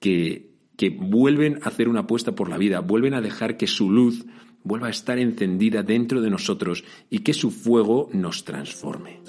que, 0.00 0.50
que 0.76 0.90
vuelven 0.90 1.60
a 1.62 1.68
hacer 1.68 1.88
una 1.88 2.00
apuesta 2.00 2.34
por 2.34 2.48
la 2.48 2.58
vida, 2.58 2.80
vuelven 2.80 3.14
a 3.14 3.20
dejar 3.20 3.56
que 3.56 3.68
su 3.68 3.92
luz 3.92 4.24
vuelva 4.64 4.88
a 4.88 4.90
estar 4.90 5.20
encendida 5.20 5.84
dentro 5.84 6.20
de 6.20 6.30
nosotros 6.30 6.82
y 7.10 7.20
que 7.20 7.32
su 7.32 7.52
fuego 7.52 8.08
nos 8.12 8.44
transforme. 8.44 9.20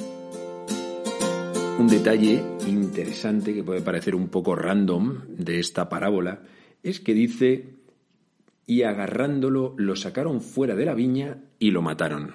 Un 1.77 1.87
detalle 1.87 2.41
interesante 2.67 3.53
que 3.53 3.63
puede 3.63 3.81
parecer 3.81 4.15
un 4.15 4.29
poco 4.29 4.55
random 4.55 5.23
de 5.27 5.59
esta 5.59 5.89
parábola 5.89 6.41
es 6.83 7.01
que 7.01 7.13
dice, 7.13 7.75
y 8.65 8.83
agarrándolo 8.83 9.75
lo 9.77 9.97
sacaron 9.97 10.39
fuera 10.39 10.75
de 10.75 10.85
la 10.85 10.93
viña 10.93 11.43
y 11.59 11.71
lo 11.71 11.81
mataron. 11.81 12.33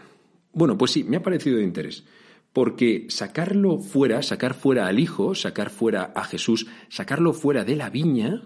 Bueno, 0.52 0.76
pues 0.76 0.90
sí, 0.90 1.04
me 1.04 1.16
ha 1.16 1.22
parecido 1.22 1.56
de 1.56 1.64
interés, 1.64 2.04
porque 2.52 3.06
sacarlo 3.08 3.78
fuera, 3.78 4.22
sacar 4.22 4.52
fuera 4.52 4.86
al 4.86 4.98
Hijo, 4.98 5.34
sacar 5.34 5.70
fuera 5.70 6.12
a 6.14 6.24
Jesús, 6.24 6.66
sacarlo 6.90 7.32
fuera 7.32 7.64
de 7.64 7.76
la 7.76 7.88
viña, 7.88 8.42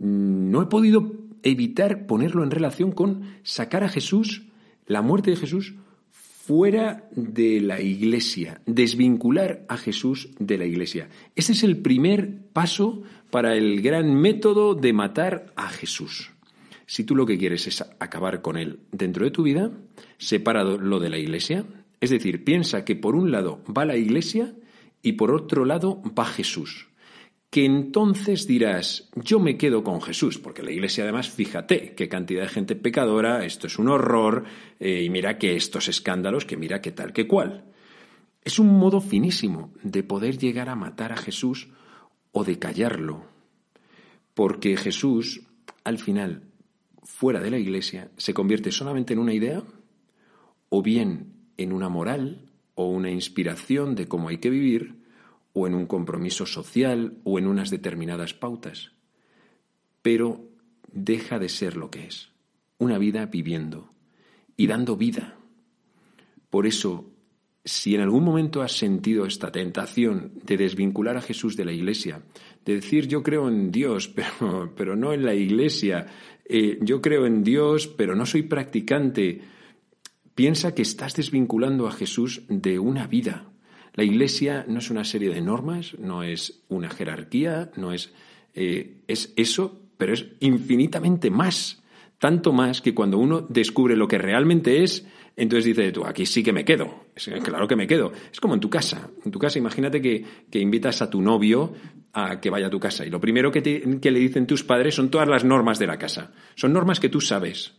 no 0.00 0.62
he 0.62 0.66
podido 0.66 1.12
evitar 1.44 2.06
ponerlo 2.06 2.42
en 2.42 2.50
relación 2.50 2.90
con 2.90 3.36
sacar 3.44 3.84
a 3.84 3.88
Jesús, 3.88 4.48
la 4.86 5.02
muerte 5.02 5.30
de 5.30 5.36
Jesús, 5.36 5.76
fuera 6.50 7.08
de 7.12 7.60
la 7.60 7.80
iglesia, 7.80 8.60
desvincular 8.66 9.64
a 9.68 9.76
Jesús 9.76 10.30
de 10.40 10.58
la 10.58 10.64
iglesia. 10.64 11.08
Este 11.36 11.52
es 11.52 11.62
el 11.62 11.76
primer 11.76 12.40
paso 12.52 13.04
para 13.30 13.54
el 13.54 13.80
gran 13.82 14.12
método 14.16 14.74
de 14.74 14.92
matar 14.92 15.52
a 15.54 15.68
Jesús. 15.68 16.32
Si 16.86 17.04
tú 17.04 17.14
lo 17.14 17.24
que 17.24 17.38
quieres 17.38 17.68
es 17.68 17.84
acabar 18.00 18.42
con 18.42 18.56
él 18.56 18.80
dentro 18.90 19.24
de 19.24 19.30
tu 19.30 19.44
vida, 19.44 19.70
separa 20.18 20.64
lo 20.64 20.98
de 20.98 21.10
la 21.10 21.18
iglesia. 21.18 21.66
Es 22.00 22.10
decir, 22.10 22.42
piensa 22.42 22.84
que 22.84 22.96
por 22.96 23.14
un 23.14 23.30
lado 23.30 23.62
va 23.66 23.84
la 23.84 23.96
iglesia 23.96 24.52
y 25.02 25.12
por 25.12 25.30
otro 25.30 25.64
lado 25.64 26.02
va 26.18 26.24
Jesús 26.24 26.89
que 27.50 27.64
entonces 27.64 28.46
dirás, 28.46 29.10
yo 29.16 29.40
me 29.40 29.58
quedo 29.58 29.82
con 29.82 30.00
Jesús, 30.00 30.38
porque 30.38 30.62
la 30.62 30.70
iglesia 30.70 31.02
además, 31.02 31.28
fíjate 31.28 31.94
qué 31.96 32.08
cantidad 32.08 32.42
de 32.42 32.48
gente 32.48 32.76
pecadora, 32.76 33.44
esto 33.44 33.66
es 33.66 33.78
un 33.78 33.88
horror, 33.88 34.44
eh, 34.78 35.02
y 35.02 35.10
mira 35.10 35.36
que 35.36 35.56
estos 35.56 35.88
escándalos, 35.88 36.44
que 36.44 36.56
mira 36.56 36.80
qué 36.80 36.92
tal, 36.92 37.12
qué 37.12 37.26
cual. 37.26 37.64
Es 38.42 38.60
un 38.60 38.78
modo 38.78 39.00
finísimo 39.00 39.72
de 39.82 40.04
poder 40.04 40.38
llegar 40.38 40.68
a 40.68 40.76
matar 40.76 41.12
a 41.12 41.16
Jesús 41.16 41.68
o 42.30 42.44
de 42.44 42.60
callarlo, 42.60 43.24
porque 44.34 44.76
Jesús, 44.76 45.42
al 45.82 45.98
final, 45.98 46.44
fuera 47.02 47.40
de 47.40 47.50
la 47.50 47.58
iglesia, 47.58 48.12
se 48.16 48.32
convierte 48.32 48.70
solamente 48.70 49.12
en 49.12 49.18
una 49.18 49.34
idea, 49.34 49.64
o 50.68 50.82
bien 50.82 51.34
en 51.56 51.72
una 51.72 51.88
moral 51.88 52.48
o 52.76 52.86
una 52.86 53.10
inspiración 53.10 53.96
de 53.96 54.06
cómo 54.06 54.28
hay 54.28 54.38
que 54.38 54.50
vivir, 54.50 54.99
o 55.52 55.66
en 55.66 55.74
un 55.74 55.86
compromiso 55.86 56.46
social 56.46 57.18
o 57.24 57.38
en 57.38 57.46
unas 57.46 57.70
determinadas 57.70 58.34
pautas, 58.34 58.92
pero 60.02 60.48
deja 60.92 61.38
de 61.38 61.48
ser 61.48 61.76
lo 61.76 61.90
que 61.90 62.06
es, 62.06 62.30
una 62.78 62.98
vida 62.98 63.26
viviendo 63.26 63.92
y 64.56 64.66
dando 64.66 64.96
vida. 64.96 65.36
Por 66.50 66.66
eso, 66.66 67.10
si 67.64 67.94
en 67.94 68.00
algún 68.00 68.24
momento 68.24 68.62
has 68.62 68.72
sentido 68.72 69.26
esta 69.26 69.52
tentación 69.52 70.32
de 70.44 70.56
desvincular 70.56 71.16
a 71.16 71.22
Jesús 71.22 71.56
de 71.56 71.64
la 71.64 71.72
Iglesia, 71.72 72.22
de 72.64 72.74
decir 72.74 73.06
yo 73.06 73.22
creo 73.22 73.48
en 73.48 73.70
Dios, 73.70 74.08
pero, 74.14 74.72
pero 74.76 74.96
no 74.96 75.12
en 75.12 75.24
la 75.24 75.34
Iglesia, 75.34 76.06
eh, 76.44 76.78
yo 76.82 77.00
creo 77.00 77.26
en 77.26 77.44
Dios, 77.44 77.86
pero 77.86 78.16
no 78.16 78.26
soy 78.26 78.42
practicante, 78.42 79.40
piensa 80.34 80.74
que 80.74 80.82
estás 80.82 81.14
desvinculando 81.14 81.86
a 81.86 81.92
Jesús 81.92 82.42
de 82.48 82.78
una 82.78 83.06
vida, 83.06 83.52
la 83.94 84.04
Iglesia 84.04 84.64
no 84.68 84.78
es 84.78 84.90
una 84.90 85.04
serie 85.04 85.30
de 85.30 85.40
normas, 85.40 85.96
no 85.98 86.22
es 86.22 86.62
una 86.68 86.88
jerarquía, 86.88 87.70
no 87.76 87.92
es, 87.92 88.12
eh, 88.54 89.02
es 89.08 89.32
eso, 89.36 89.80
pero 89.96 90.14
es 90.14 90.26
infinitamente 90.40 91.30
más. 91.30 91.82
Tanto 92.18 92.52
más 92.52 92.82
que 92.82 92.94
cuando 92.94 93.18
uno 93.18 93.40
descubre 93.40 93.96
lo 93.96 94.06
que 94.06 94.18
realmente 94.18 94.82
es, 94.82 95.06
entonces 95.36 95.64
dice 95.64 95.90
tú, 95.90 96.04
aquí 96.04 96.26
sí 96.26 96.42
que 96.42 96.52
me 96.52 96.64
quedo. 96.64 97.06
claro 97.42 97.66
que 97.66 97.76
me 97.76 97.86
quedo. 97.86 98.12
Es 98.30 98.40
como 98.40 98.54
en 98.54 98.60
tu 98.60 98.68
casa. 98.68 99.10
En 99.24 99.30
tu 99.30 99.38
casa, 99.38 99.58
imagínate 99.58 100.02
que, 100.02 100.24
invitas 100.52 101.00
a 101.00 101.08
tu 101.08 101.22
novio 101.22 101.72
a 102.12 102.40
que 102.40 102.50
vaya 102.50 102.66
a 102.66 102.70
tu 102.70 102.78
casa. 102.78 103.06
Y 103.06 103.10
lo 103.10 103.20
primero 103.20 103.50
que, 103.50 103.62
que, 103.62 104.10
le 104.10 104.18
dicen 104.18 104.46
tus 104.46 104.64
padres 104.64 104.94
son 104.94 105.10
todas 105.10 105.28
las 105.28 105.44
normas 105.44 105.78
de 105.78 105.86
la 105.86 105.98
casa. 105.98 106.32
Son 106.56 106.72
normas 106.72 107.00
que 107.00 107.08
tú 107.08 107.22
sabes. 107.22 107.74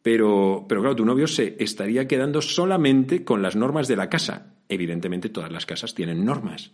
Pero, 0.00 0.64
pero 0.66 0.80
claro, 0.80 0.96
tu 0.96 1.04
novio 1.04 1.26
se 1.26 1.56
estaría 1.58 2.08
quedando 2.08 2.40
solamente 2.40 3.22
con 3.22 3.42
las 3.42 3.54
normas 3.54 3.86
de 3.86 3.96
la 3.96 4.08
casa 4.08 4.53
evidentemente 4.68 5.28
todas 5.28 5.50
las 5.52 5.66
casas 5.66 5.94
tienen 5.94 6.24
normas. 6.24 6.70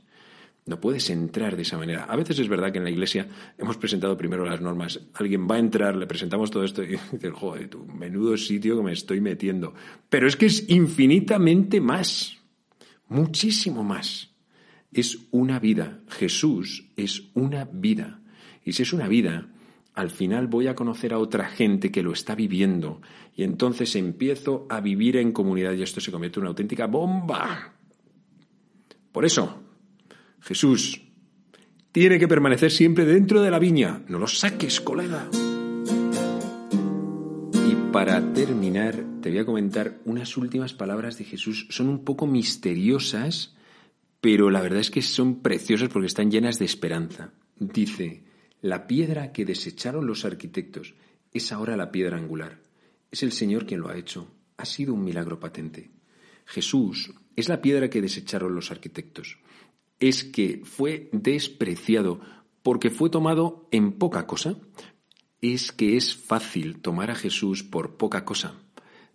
No 0.66 0.80
puedes 0.80 1.08
entrar 1.10 1.56
de 1.56 1.62
esa 1.62 1.78
manera. 1.78 2.04
A 2.04 2.16
veces 2.16 2.38
es 2.38 2.48
verdad 2.48 2.70
que 2.70 2.78
en 2.78 2.84
la 2.84 2.90
iglesia 2.90 3.26
hemos 3.58 3.76
presentado 3.76 4.16
primero 4.16 4.44
las 4.44 4.60
normas. 4.60 5.00
Alguien 5.14 5.48
va 5.50 5.56
a 5.56 5.58
entrar, 5.58 5.96
le 5.96 6.06
presentamos 6.06 6.50
todo 6.50 6.64
esto 6.64 6.82
y 6.82 6.88
dice, 7.12 7.30
joder, 7.30 7.68
tu 7.68 7.84
menudo 7.86 8.36
sitio 8.36 8.76
que 8.76 8.82
me 8.82 8.92
estoy 8.92 9.20
metiendo. 9.20 9.74
Pero 10.08 10.28
es 10.28 10.36
que 10.36 10.46
es 10.46 10.68
infinitamente 10.68 11.80
más, 11.80 12.38
muchísimo 13.08 13.82
más. 13.82 14.30
Es 14.92 15.18
una 15.30 15.58
vida. 15.58 16.00
Jesús 16.08 16.90
es 16.96 17.30
una 17.34 17.64
vida. 17.64 18.20
Y 18.64 18.72
si 18.72 18.82
es 18.82 18.92
una 18.92 19.08
vida, 19.08 19.48
al 19.94 20.10
final 20.10 20.46
voy 20.46 20.66
a 20.66 20.74
conocer 20.74 21.14
a 21.14 21.18
otra 21.18 21.48
gente 21.48 21.90
que 21.90 22.02
lo 22.02 22.12
está 22.12 22.34
viviendo. 22.34 23.00
Y 23.34 23.44
entonces 23.44 23.96
empiezo 23.96 24.66
a 24.68 24.80
vivir 24.80 25.16
en 25.16 25.32
comunidad 25.32 25.72
y 25.72 25.82
esto 25.82 26.00
se 26.00 26.12
convierte 26.12 26.38
en 26.38 26.42
una 26.42 26.50
auténtica 26.50 26.86
bomba 26.86 27.79
por 29.12 29.24
eso, 29.24 29.62
Jesús 30.40 31.00
tiene 31.92 32.18
que 32.18 32.28
permanecer 32.28 32.70
siempre 32.70 33.04
dentro 33.04 33.42
de 33.42 33.50
la 33.50 33.58
viña. 33.58 34.02
No 34.08 34.18
lo 34.18 34.26
saques, 34.26 34.80
colega. 34.80 35.28
Y 37.52 37.92
para 37.92 38.32
terminar, 38.32 39.04
te 39.20 39.30
voy 39.30 39.38
a 39.38 39.44
comentar 39.44 39.98
unas 40.04 40.36
últimas 40.36 40.72
palabras 40.72 41.18
de 41.18 41.24
Jesús. 41.24 41.66
Son 41.70 41.88
un 41.88 42.04
poco 42.04 42.26
misteriosas, 42.26 43.56
pero 44.20 44.50
la 44.50 44.60
verdad 44.60 44.80
es 44.80 44.90
que 44.90 45.02
son 45.02 45.42
preciosas 45.42 45.88
porque 45.88 46.06
están 46.06 46.30
llenas 46.30 46.58
de 46.58 46.66
esperanza. 46.66 47.32
Dice, 47.58 48.22
la 48.62 48.86
piedra 48.86 49.32
que 49.32 49.44
desecharon 49.44 50.06
los 50.06 50.24
arquitectos 50.24 50.94
es 51.32 51.50
ahora 51.50 51.76
la 51.76 51.90
piedra 51.90 52.16
angular. 52.16 52.60
Es 53.10 53.24
el 53.24 53.32
Señor 53.32 53.66
quien 53.66 53.80
lo 53.80 53.88
ha 53.88 53.96
hecho. 53.96 54.28
Ha 54.56 54.64
sido 54.64 54.94
un 54.94 55.02
milagro 55.02 55.40
patente. 55.40 55.90
Jesús 56.44 57.12
es 57.40 57.48
la 57.48 57.60
piedra 57.60 57.90
que 57.90 58.00
desecharon 58.00 58.54
los 58.54 58.70
arquitectos. 58.70 59.38
Es 59.98 60.24
que 60.24 60.62
fue 60.64 61.08
despreciado 61.12 62.20
porque 62.62 62.90
fue 62.90 63.10
tomado 63.10 63.68
en 63.70 63.92
poca 63.92 64.26
cosa. 64.26 64.56
Es 65.40 65.72
que 65.72 65.96
es 65.96 66.16
fácil 66.16 66.80
tomar 66.80 67.10
a 67.10 67.14
Jesús 67.14 67.62
por 67.62 67.96
poca 67.96 68.24
cosa, 68.24 68.54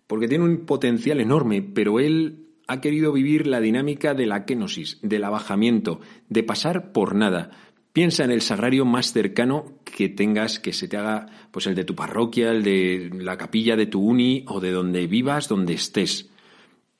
porque 0.06 0.28
tiene 0.28 0.44
un 0.44 0.66
potencial 0.66 1.20
enorme, 1.20 1.62
pero 1.62 2.00
él 2.00 2.46
ha 2.66 2.80
querido 2.80 3.12
vivir 3.12 3.46
la 3.46 3.60
dinámica 3.60 4.14
de 4.14 4.26
la 4.26 4.44
kenosis, 4.44 4.98
del 5.02 5.24
abajamiento, 5.24 6.00
de 6.28 6.42
pasar 6.42 6.90
por 6.92 7.14
nada. 7.14 7.50
Piensa 7.92 8.24
en 8.24 8.32
el 8.32 8.42
sagrario 8.42 8.84
más 8.84 9.12
cercano 9.12 9.78
que 9.84 10.08
tengas, 10.08 10.58
que 10.58 10.72
se 10.72 10.88
te 10.88 10.96
haga, 10.96 11.26
pues 11.52 11.66
el 11.66 11.76
de 11.76 11.84
tu 11.84 11.94
parroquia, 11.94 12.50
el 12.50 12.62
de 12.62 13.10
la 13.14 13.38
capilla 13.38 13.76
de 13.76 13.86
tu 13.86 14.02
uni 14.02 14.44
o 14.48 14.60
de 14.60 14.72
donde 14.72 15.06
vivas, 15.06 15.48
donde 15.48 15.74
estés 15.74 16.28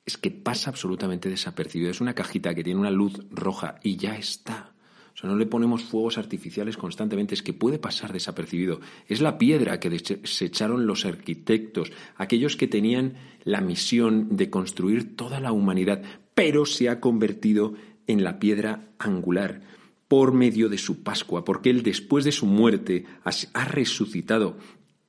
es 0.07 0.17
que 0.17 0.31
pasa 0.31 0.69
absolutamente 0.69 1.29
desapercibido. 1.29 1.91
Es 1.91 1.99
una 1.99 2.15
cajita 2.15 2.55
que 2.55 2.63
tiene 2.63 2.79
una 2.79 2.89
luz 2.89 3.21
roja 3.29 3.75
y 3.83 3.97
ya 3.97 4.15
está. 4.15 4.71
O 5.13 5.17
sea, 5.19 5.29
no 5.29 5.35
le 5.35 5.45
ponemos 5.45 5.83
fuegos 5.83 6.17
artificiales 6.17 6.77
constantemente, 6.77 7.33
es 7.33 7.43
que 7.43 7.53
puede 7.53 7.77
pasar 7.77 8.13
desapercibido. 8.13 8.79
Es 9.07 9.19
la 9.19 9.37
piedra 9.37 9.81
que 9.81 9.89
desecharon 9.89 10.87
los 10.87 11.05
arquitectos, 11.05 11.91
aquellos 12.15 12.55
que 12.55 12.67
tenían 12.67 13.15
la 13.43 13.59
misión 13.59 14.37
de 14.37 14.49
construir 14.49 15.17
toda 15.17 15.41
la 15.41 15.51
humanidad, 15.51 16.01
pero 16.33 16.65
se 16.65 16.87
ha 16.87 17.01
convertido 17.01 17.73
en 18.05 18.23
la 18.23 18.39
piedra 18.39 18.87
angular 18.99 19.61
por 20.07 20.31
medio 20.31 20.69
de 20.69 20.77
su 20.77 21.03
Pascua, 21.03 21.43
porque 21.43 21.69
Él 21.69 21.83
después 21.83 22.23
de 22.23 22.31
su 22.31 22.45
muerte 22.45 23.05
ha 23.53 23.65
resucitado 23.65 24.55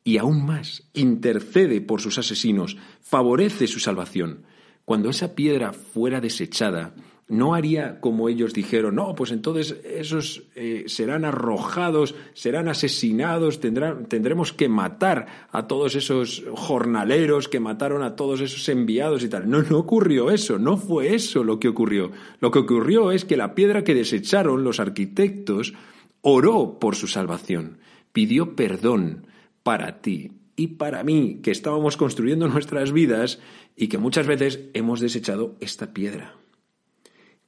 y 0.02 0.16
aún 0.16 0.44
más 0.44 0.88
intercede 0.94 1.80
por 1.82 2.00
sus 2.00 2.18
asesinos, 2.18 2.78
favorece 3.00 3.68
su 3.68 3.78
salvación. 3.78 4.47
Cuando 4.88 5.11
esa 5.11 5.35
piedra 5.35 5.74
fuera 5.74 6.18
desechada, 6.18 6.94
no 7.29 7.53
haría 7.53 8.01
como 8.01 8.31
ellos 8.31 8.55
dijeron, 8.55 8.94
no, 8.94 9.14
pues 9.14 9.33
entonces 9.33 9.77
esos 9.85 10.44
eh, 10.55 10.85
serán 10.87 11.27
arrojados, 11.27 12.14
serán 12.33 12.68
asesinados, 12.68 13.61
tendremos 13.61 14.55
que 14.55 14.70
matar 14.70 15.27
a 15.53 15.66
todos 15.66 15.94
esos 15.94 16.42
jornaleros 16.55 17.48
que 17.48 17.61
mataron 17.61 18.03
a 18.03 18.16
todos 18.16 18.40
esos 18.40 18.66
enviados 18.70 19.22
y 19.22 19.29
tal. 19.29 19.51
No, 19.51 19.61
no 19.61 19.77
ocurrió 19.77 20.31
eso, 20.31 20.59
no 20.59 20.79
fue 20.79 21.14
eso 21.14 21.44
lo 21.44 21.61
que 21.61 21.68
ocurrió. 21.68 22.11
Lo 22.40 22.51
que 22.51 22.61
ocurrió 22.61 23.12
es 23.12 23.27
que 23.27 23.37
la 23.37 23.55
piedra 23.55 23.85
que 23.85 23.94
desecharon 23.94 24.64
los 24.64 24.81
arquitectos 24.81 25.74
oró 26.22 26.79
por 26.81 26.96
su 26.96 27.09
salvación, 27.09 27.77
pidió 28.14 28.57
perdón 28.57 29.27
para 29.62 30.01
ti 30.01 30.38
y 30.58 30.66
para 30.66 31.04
mí, 31.04 31.38
que 31.40 31.52
estábamos 31.52 31.96
construyendo 31.96 32.48
nuestras 32.48 32.92
vidas 32.92 33.38
y 33.76 33.86
que 33.86 33.96
muchas 33.96 34.26
veces 34.26 34.58
hemos 34.74 35.00
desechado 35.00 35.56
esta 35.60 35.94
piedra. 35.94 36.34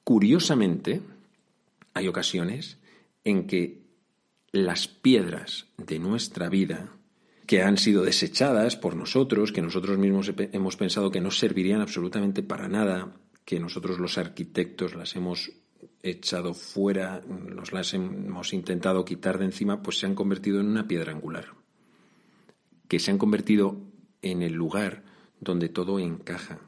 Curiosamente, 0.04 1.02
hay 1.92 2.06
ocasiones 2.06 2.78
en 3.24 3.48
que 3.48 3.82
las 4.52 4.86
piedras 4.86 5.66
de 5.76 5.98
nuestra 5.98 6.48
vida, 6.48 6.92
que 7.46 7.62
han 7.62 7.78
sido 7.78 8.04
desechadas 8.04 8.76
por 8.76 8.94
nosotros, 8.94 9.50
que 9.50 9.60
nosotros 9.60 9.98
mismos 9.98 10.32
hemos 10.52 10.76
pensado 10.76 11.10
que 11.10 11.20
no 11.20 11.32
servirían 11.32 11.80
absolutamente 11.80 12.44
para 12.44 12.68
nada, 12.68 13.16
que 13.44 13.58
nosotros 13.58 13.98
los 13.98 14.18
arquitectos 14.18 14.94
las 14.94 15.16
hemos 15.16 15.50
echado 16.02 16.54
fuera, 16.54 17.22
nos 17.26 17.72
las 17.72 17.92
hemos 17.92 18.52
intentado 18.52 19.04
quitar 19.04 19.38
de 19.38 19.46
encima, 19.46 19.82
pues 19.82 19.98
se 19.98 20.06
han 20.06 20.14
convertido 20.14 20.60
en 20.60 20.68
una 20.68 20.86
piedra 20.86 21.10
angular 21.10 21.59
que 22.90 22.98
se 22.98 23.12
han 23.12 23.18
convertido 23.18 23.80
en 24.20 24.42
el 24.42 24.54
lugar 24.54 25.04
donde 25.38 25.68
todo 25.68 26.00
encaja, 26.00 26.58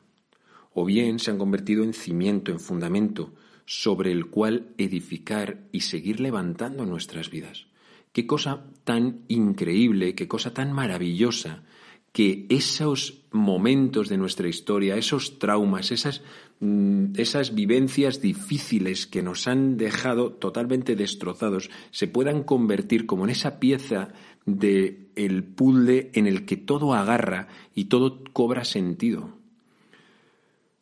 o 0.73 0.85
bien 0.85 1.19
se 1.19 1.33
han 1.33 1.37
convertido 1.37 1.83
en 1.83 1.95
cimiento, 1.95 2.53
en 2.53 2.61
fundamento, 2.61 3.35
sobre 3.67 4.13
el 4.13 4.27
cual 4.27 4.69
edificar 4.79 5.65
y 5.73 5.81
seguir 5.81 6.21
levantando 6.21 6.87
nuestras 6.87 7.29
vidas. 7.29 7.67
Qué 8.13 8.25
cosa 8.25 8.65
tan 8.85 9.25
increíble, 9.27 10.15
qué 10.15 10.29
cosa 10.29 10.55
tan 10.55 10.73
maravillosa 10.73 11.65
que 12.13 12.47
esos 12.51 13.25
momentos 13.33 14.09
de 14.09 14.19
nuestra 14.19 14.47
historia, 14.47 14.97
esos 14.97 15.39
traumas, 15.39 15.91
esas, 15.91 16.23
mm, 16.61 17.15
esas 17.17 17.55
vivencias 17.55 18.21
difíciles 18.21 19.07
que 19.07 19.23
nos 19.23 19.49
han 19.49 19.79
dejado 19.79 20.33
totalmente 20.33 20.95
destrozados, 20.95 21.71
se 21.91 22.07
puedan 22.07 22.45
convertir 22.45 23.07
como 23.07 23.25
en 23.25 23.31
esa 23.31 23.59
pieza 23.59 24.13
de 24.46 25.11
el 25.14 25.44
puzzle 25.44 26.11
en 26.14 26.26
el 26.26 26.44
que 26.44 26.57
todo 26.57 26.94
agarra 26.94 27.48
y 27.74 27.87
todo 27.87 28.22
cobra 28.33 28.64
sentido. 28.64 29.31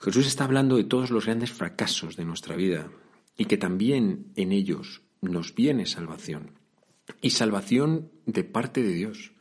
Jesús 0.01 0.27
está 0.27 0.45
hablando 0.45 0.77
de 0.77 0.85
todos 0.85 1.11
los 1.11 1.27
grandes 1.27 1.53
fracasos 1.53 2.17
de 2.17 2.25
nuestra 2.25 2.57
vida 2.57 2.91
y 3.37 3.45
que 3.45 3.59
también 3.59 4.27
en 4.37 4.53
ellos 4.53 5.03
nos 5.21 5.55
viene 5.55 5.87
salvación. 5.87 6.53
Y 7.21 7.31
salvación 7.31 8.11
de 8.27 8.45
parte 8.45 8.83
de 8.83 8.95
Dios. 8.95 9.33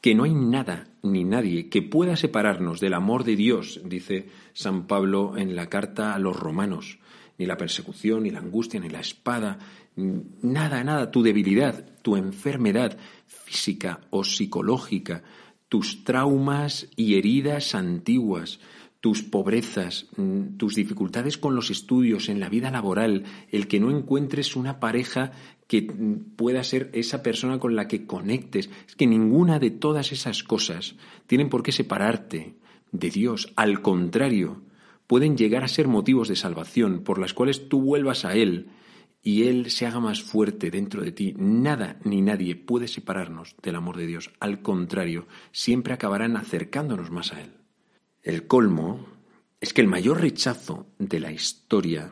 Que 0.00 0.14
no 0.14 0.24
hay 0.24 0.34
nada 0.34 0.88
ni 1.02 1.24
nadie 1.24 1.68
que 1.68 1.80
pueda 1.80 2.16
separarnos 2.16 2.80
del 2.80 2.94
amor 2.94 3.24
de 3.24 3.36
Dios, 3.36 3.80
dice 3.84 4.28
San 4.52 4.86
Pablo 4.88 5.36
en 5.36 5.54
la 5.54 5.68
carta 5.68 6.14
a 6.14 6.18
los 6.18 6.38
romanos. 6.38 6.98
Ni 7.38 7.46
la 7.46 7.56
persecución, 7.56 8.24
ni 8.24 8.30
la 8.30 8.40
angustia, 8.40 8.80
ni 8.80 8.88
la 8.88 9.00
espada, 9.00 9.58
nada, 9.96 10.82
nada, 10.84 11.10
tu 11.10 11.22
debilidad, 11.22 11.86
tu 12.02 12.16
enfermedad 12.16 12.98
física 13.52 14.00
o 14.10 14.24
psicológica, 14.24 15.22
tus 15.68 16.04
traumas 16.04 16.88
y 16.96 17.16
heridas 17.16 17.74
antiguas, 17.74 18.60
tus 19.00 19.22
pobrezas, 19.22 20.06
mm, 20.16 20.56
tus 20.56 20.74
dificultades 20.74 21.36
con 21.36 21.54
los 21.54 21.70
estudios, 21.70 22.28
en 22.28 22.40
la 22.40 22.48
vida 22.48 22.70
laboral, 22.70 23.24
el 23.50 23.68
que 23.68 23.78
no 23.80 23.90
encuentres 23.90 24.56
una 24.56 24.80
pareja 24.80 25.32
que 25.66 25.82
mm, 25.82 26.36
pueda 26.36 26.64
ser 26.64 26.90
esa 26.94 27.22
persona 27.22 27.58
con 27.58 27.76
la 27.76 27.88
que 27.88 28.06
conectes. 28.06 28.70
Es 28.88 28.96
que 28.96 29.06
ninguna 29.06 29.58
de 29.58 29.70
todas 29.70 30.12
esas 30.12 30.42
cosas 30.42 30.94
tienen 31.26 31.50
por 31.50 31.62
qué 31.62 31.72
separarte 31.72 32.54
de 32.90 33.10
Dios. 33.10 33.52
Al 33.56 33.82
contrario, 33.82 34.62
pueden 35.06 35.36
llegar 35.36 35.62
a 35.62 35.68
ser 35.68 35.88
motivos 35.88 36.28
de 36.28 36.36
salvación 36.36 37.02
por 37.02 37.18
las 37.18 37.34
cuales 37.34 37.68
tú 37.68 37.82
vuelvas 37.82 38.24
a 38.24 38.34
Él 38.34 38.68
y 39.22 39.44
Él 39.44 39.70
se 39.70 39.86
haga 39.86 40.00
más 40.00 40.22
fuerte 40.22 40.70
dentro 40.70 41.02
de 41.02 41.12
ti. 41.12 41.34
Nada 41.38 41.96
ni 42.04 42.20
nadie 42.20 42.56
puede 42.56 42.88
separarnos 42.88 43.54
del 43.62 43.76
amor 43.76 43.96
de 43.96 44.06
Dios. 44.06 44.30
Al 44.40 44.62
contrario, 44.62 45.26
siempre 45.52 45.94
acabarán 45.94 46.36
acercándonos 46.36 47.10
más 47.10 47.32
a 47.32 47.40
Él. 47.40 47.52
El 48.22 48.46
colmo 48.46 49.06
es 49.60 49.72
que 49.72 49.80
el 49.80 49.86
mayor 49.86 50.20
rechazo 50.20 50.86
de 50.98 51.20
la 51.20 51.30
historia, 51.30 52.10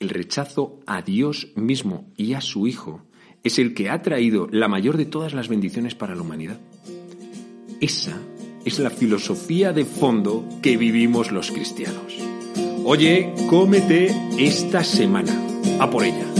el 0.00 0.08
rechazo 0.08 0.80
a 0.86 1.00
Dios 1.00 1.52
mismo 1.54 2.12
y 2.16 2.34
a 2.34 2.40
su 2.40 2.66
Hijo, 2.66 3.06
es 3.44 3.60
el 3.60 3.72
que 3.74 3.88
ha 3.88 4.02
traído 4.02 4.48
la 4.50 4.66
mayor 4.66 4.96
de 4.96 5.06
todas 5.06 5.32
las 5.32 5.48
bendiciones 5.48 5.94
para 5.94 6.16
la 6.16 6.22
humanidad. 6.22 6.58
Esa 7.80 8.20
es 8.64 8.80
la 8.80 8.90
filosofía 8.90 9.72
de 9.72 9.84
fondo 9.84 10.44
que 10.60 10.76
vivimos 10.76 11.30
los 11.30 11.52
cristianos. 11.52 12.16
Oye, 12.84 13.32
cómete 13.48 14.12
esta 14.38 14.82
semana. 14.82 15.45
A 15.78 15.90
por 15.90 16.04
ella. 16.04 16.35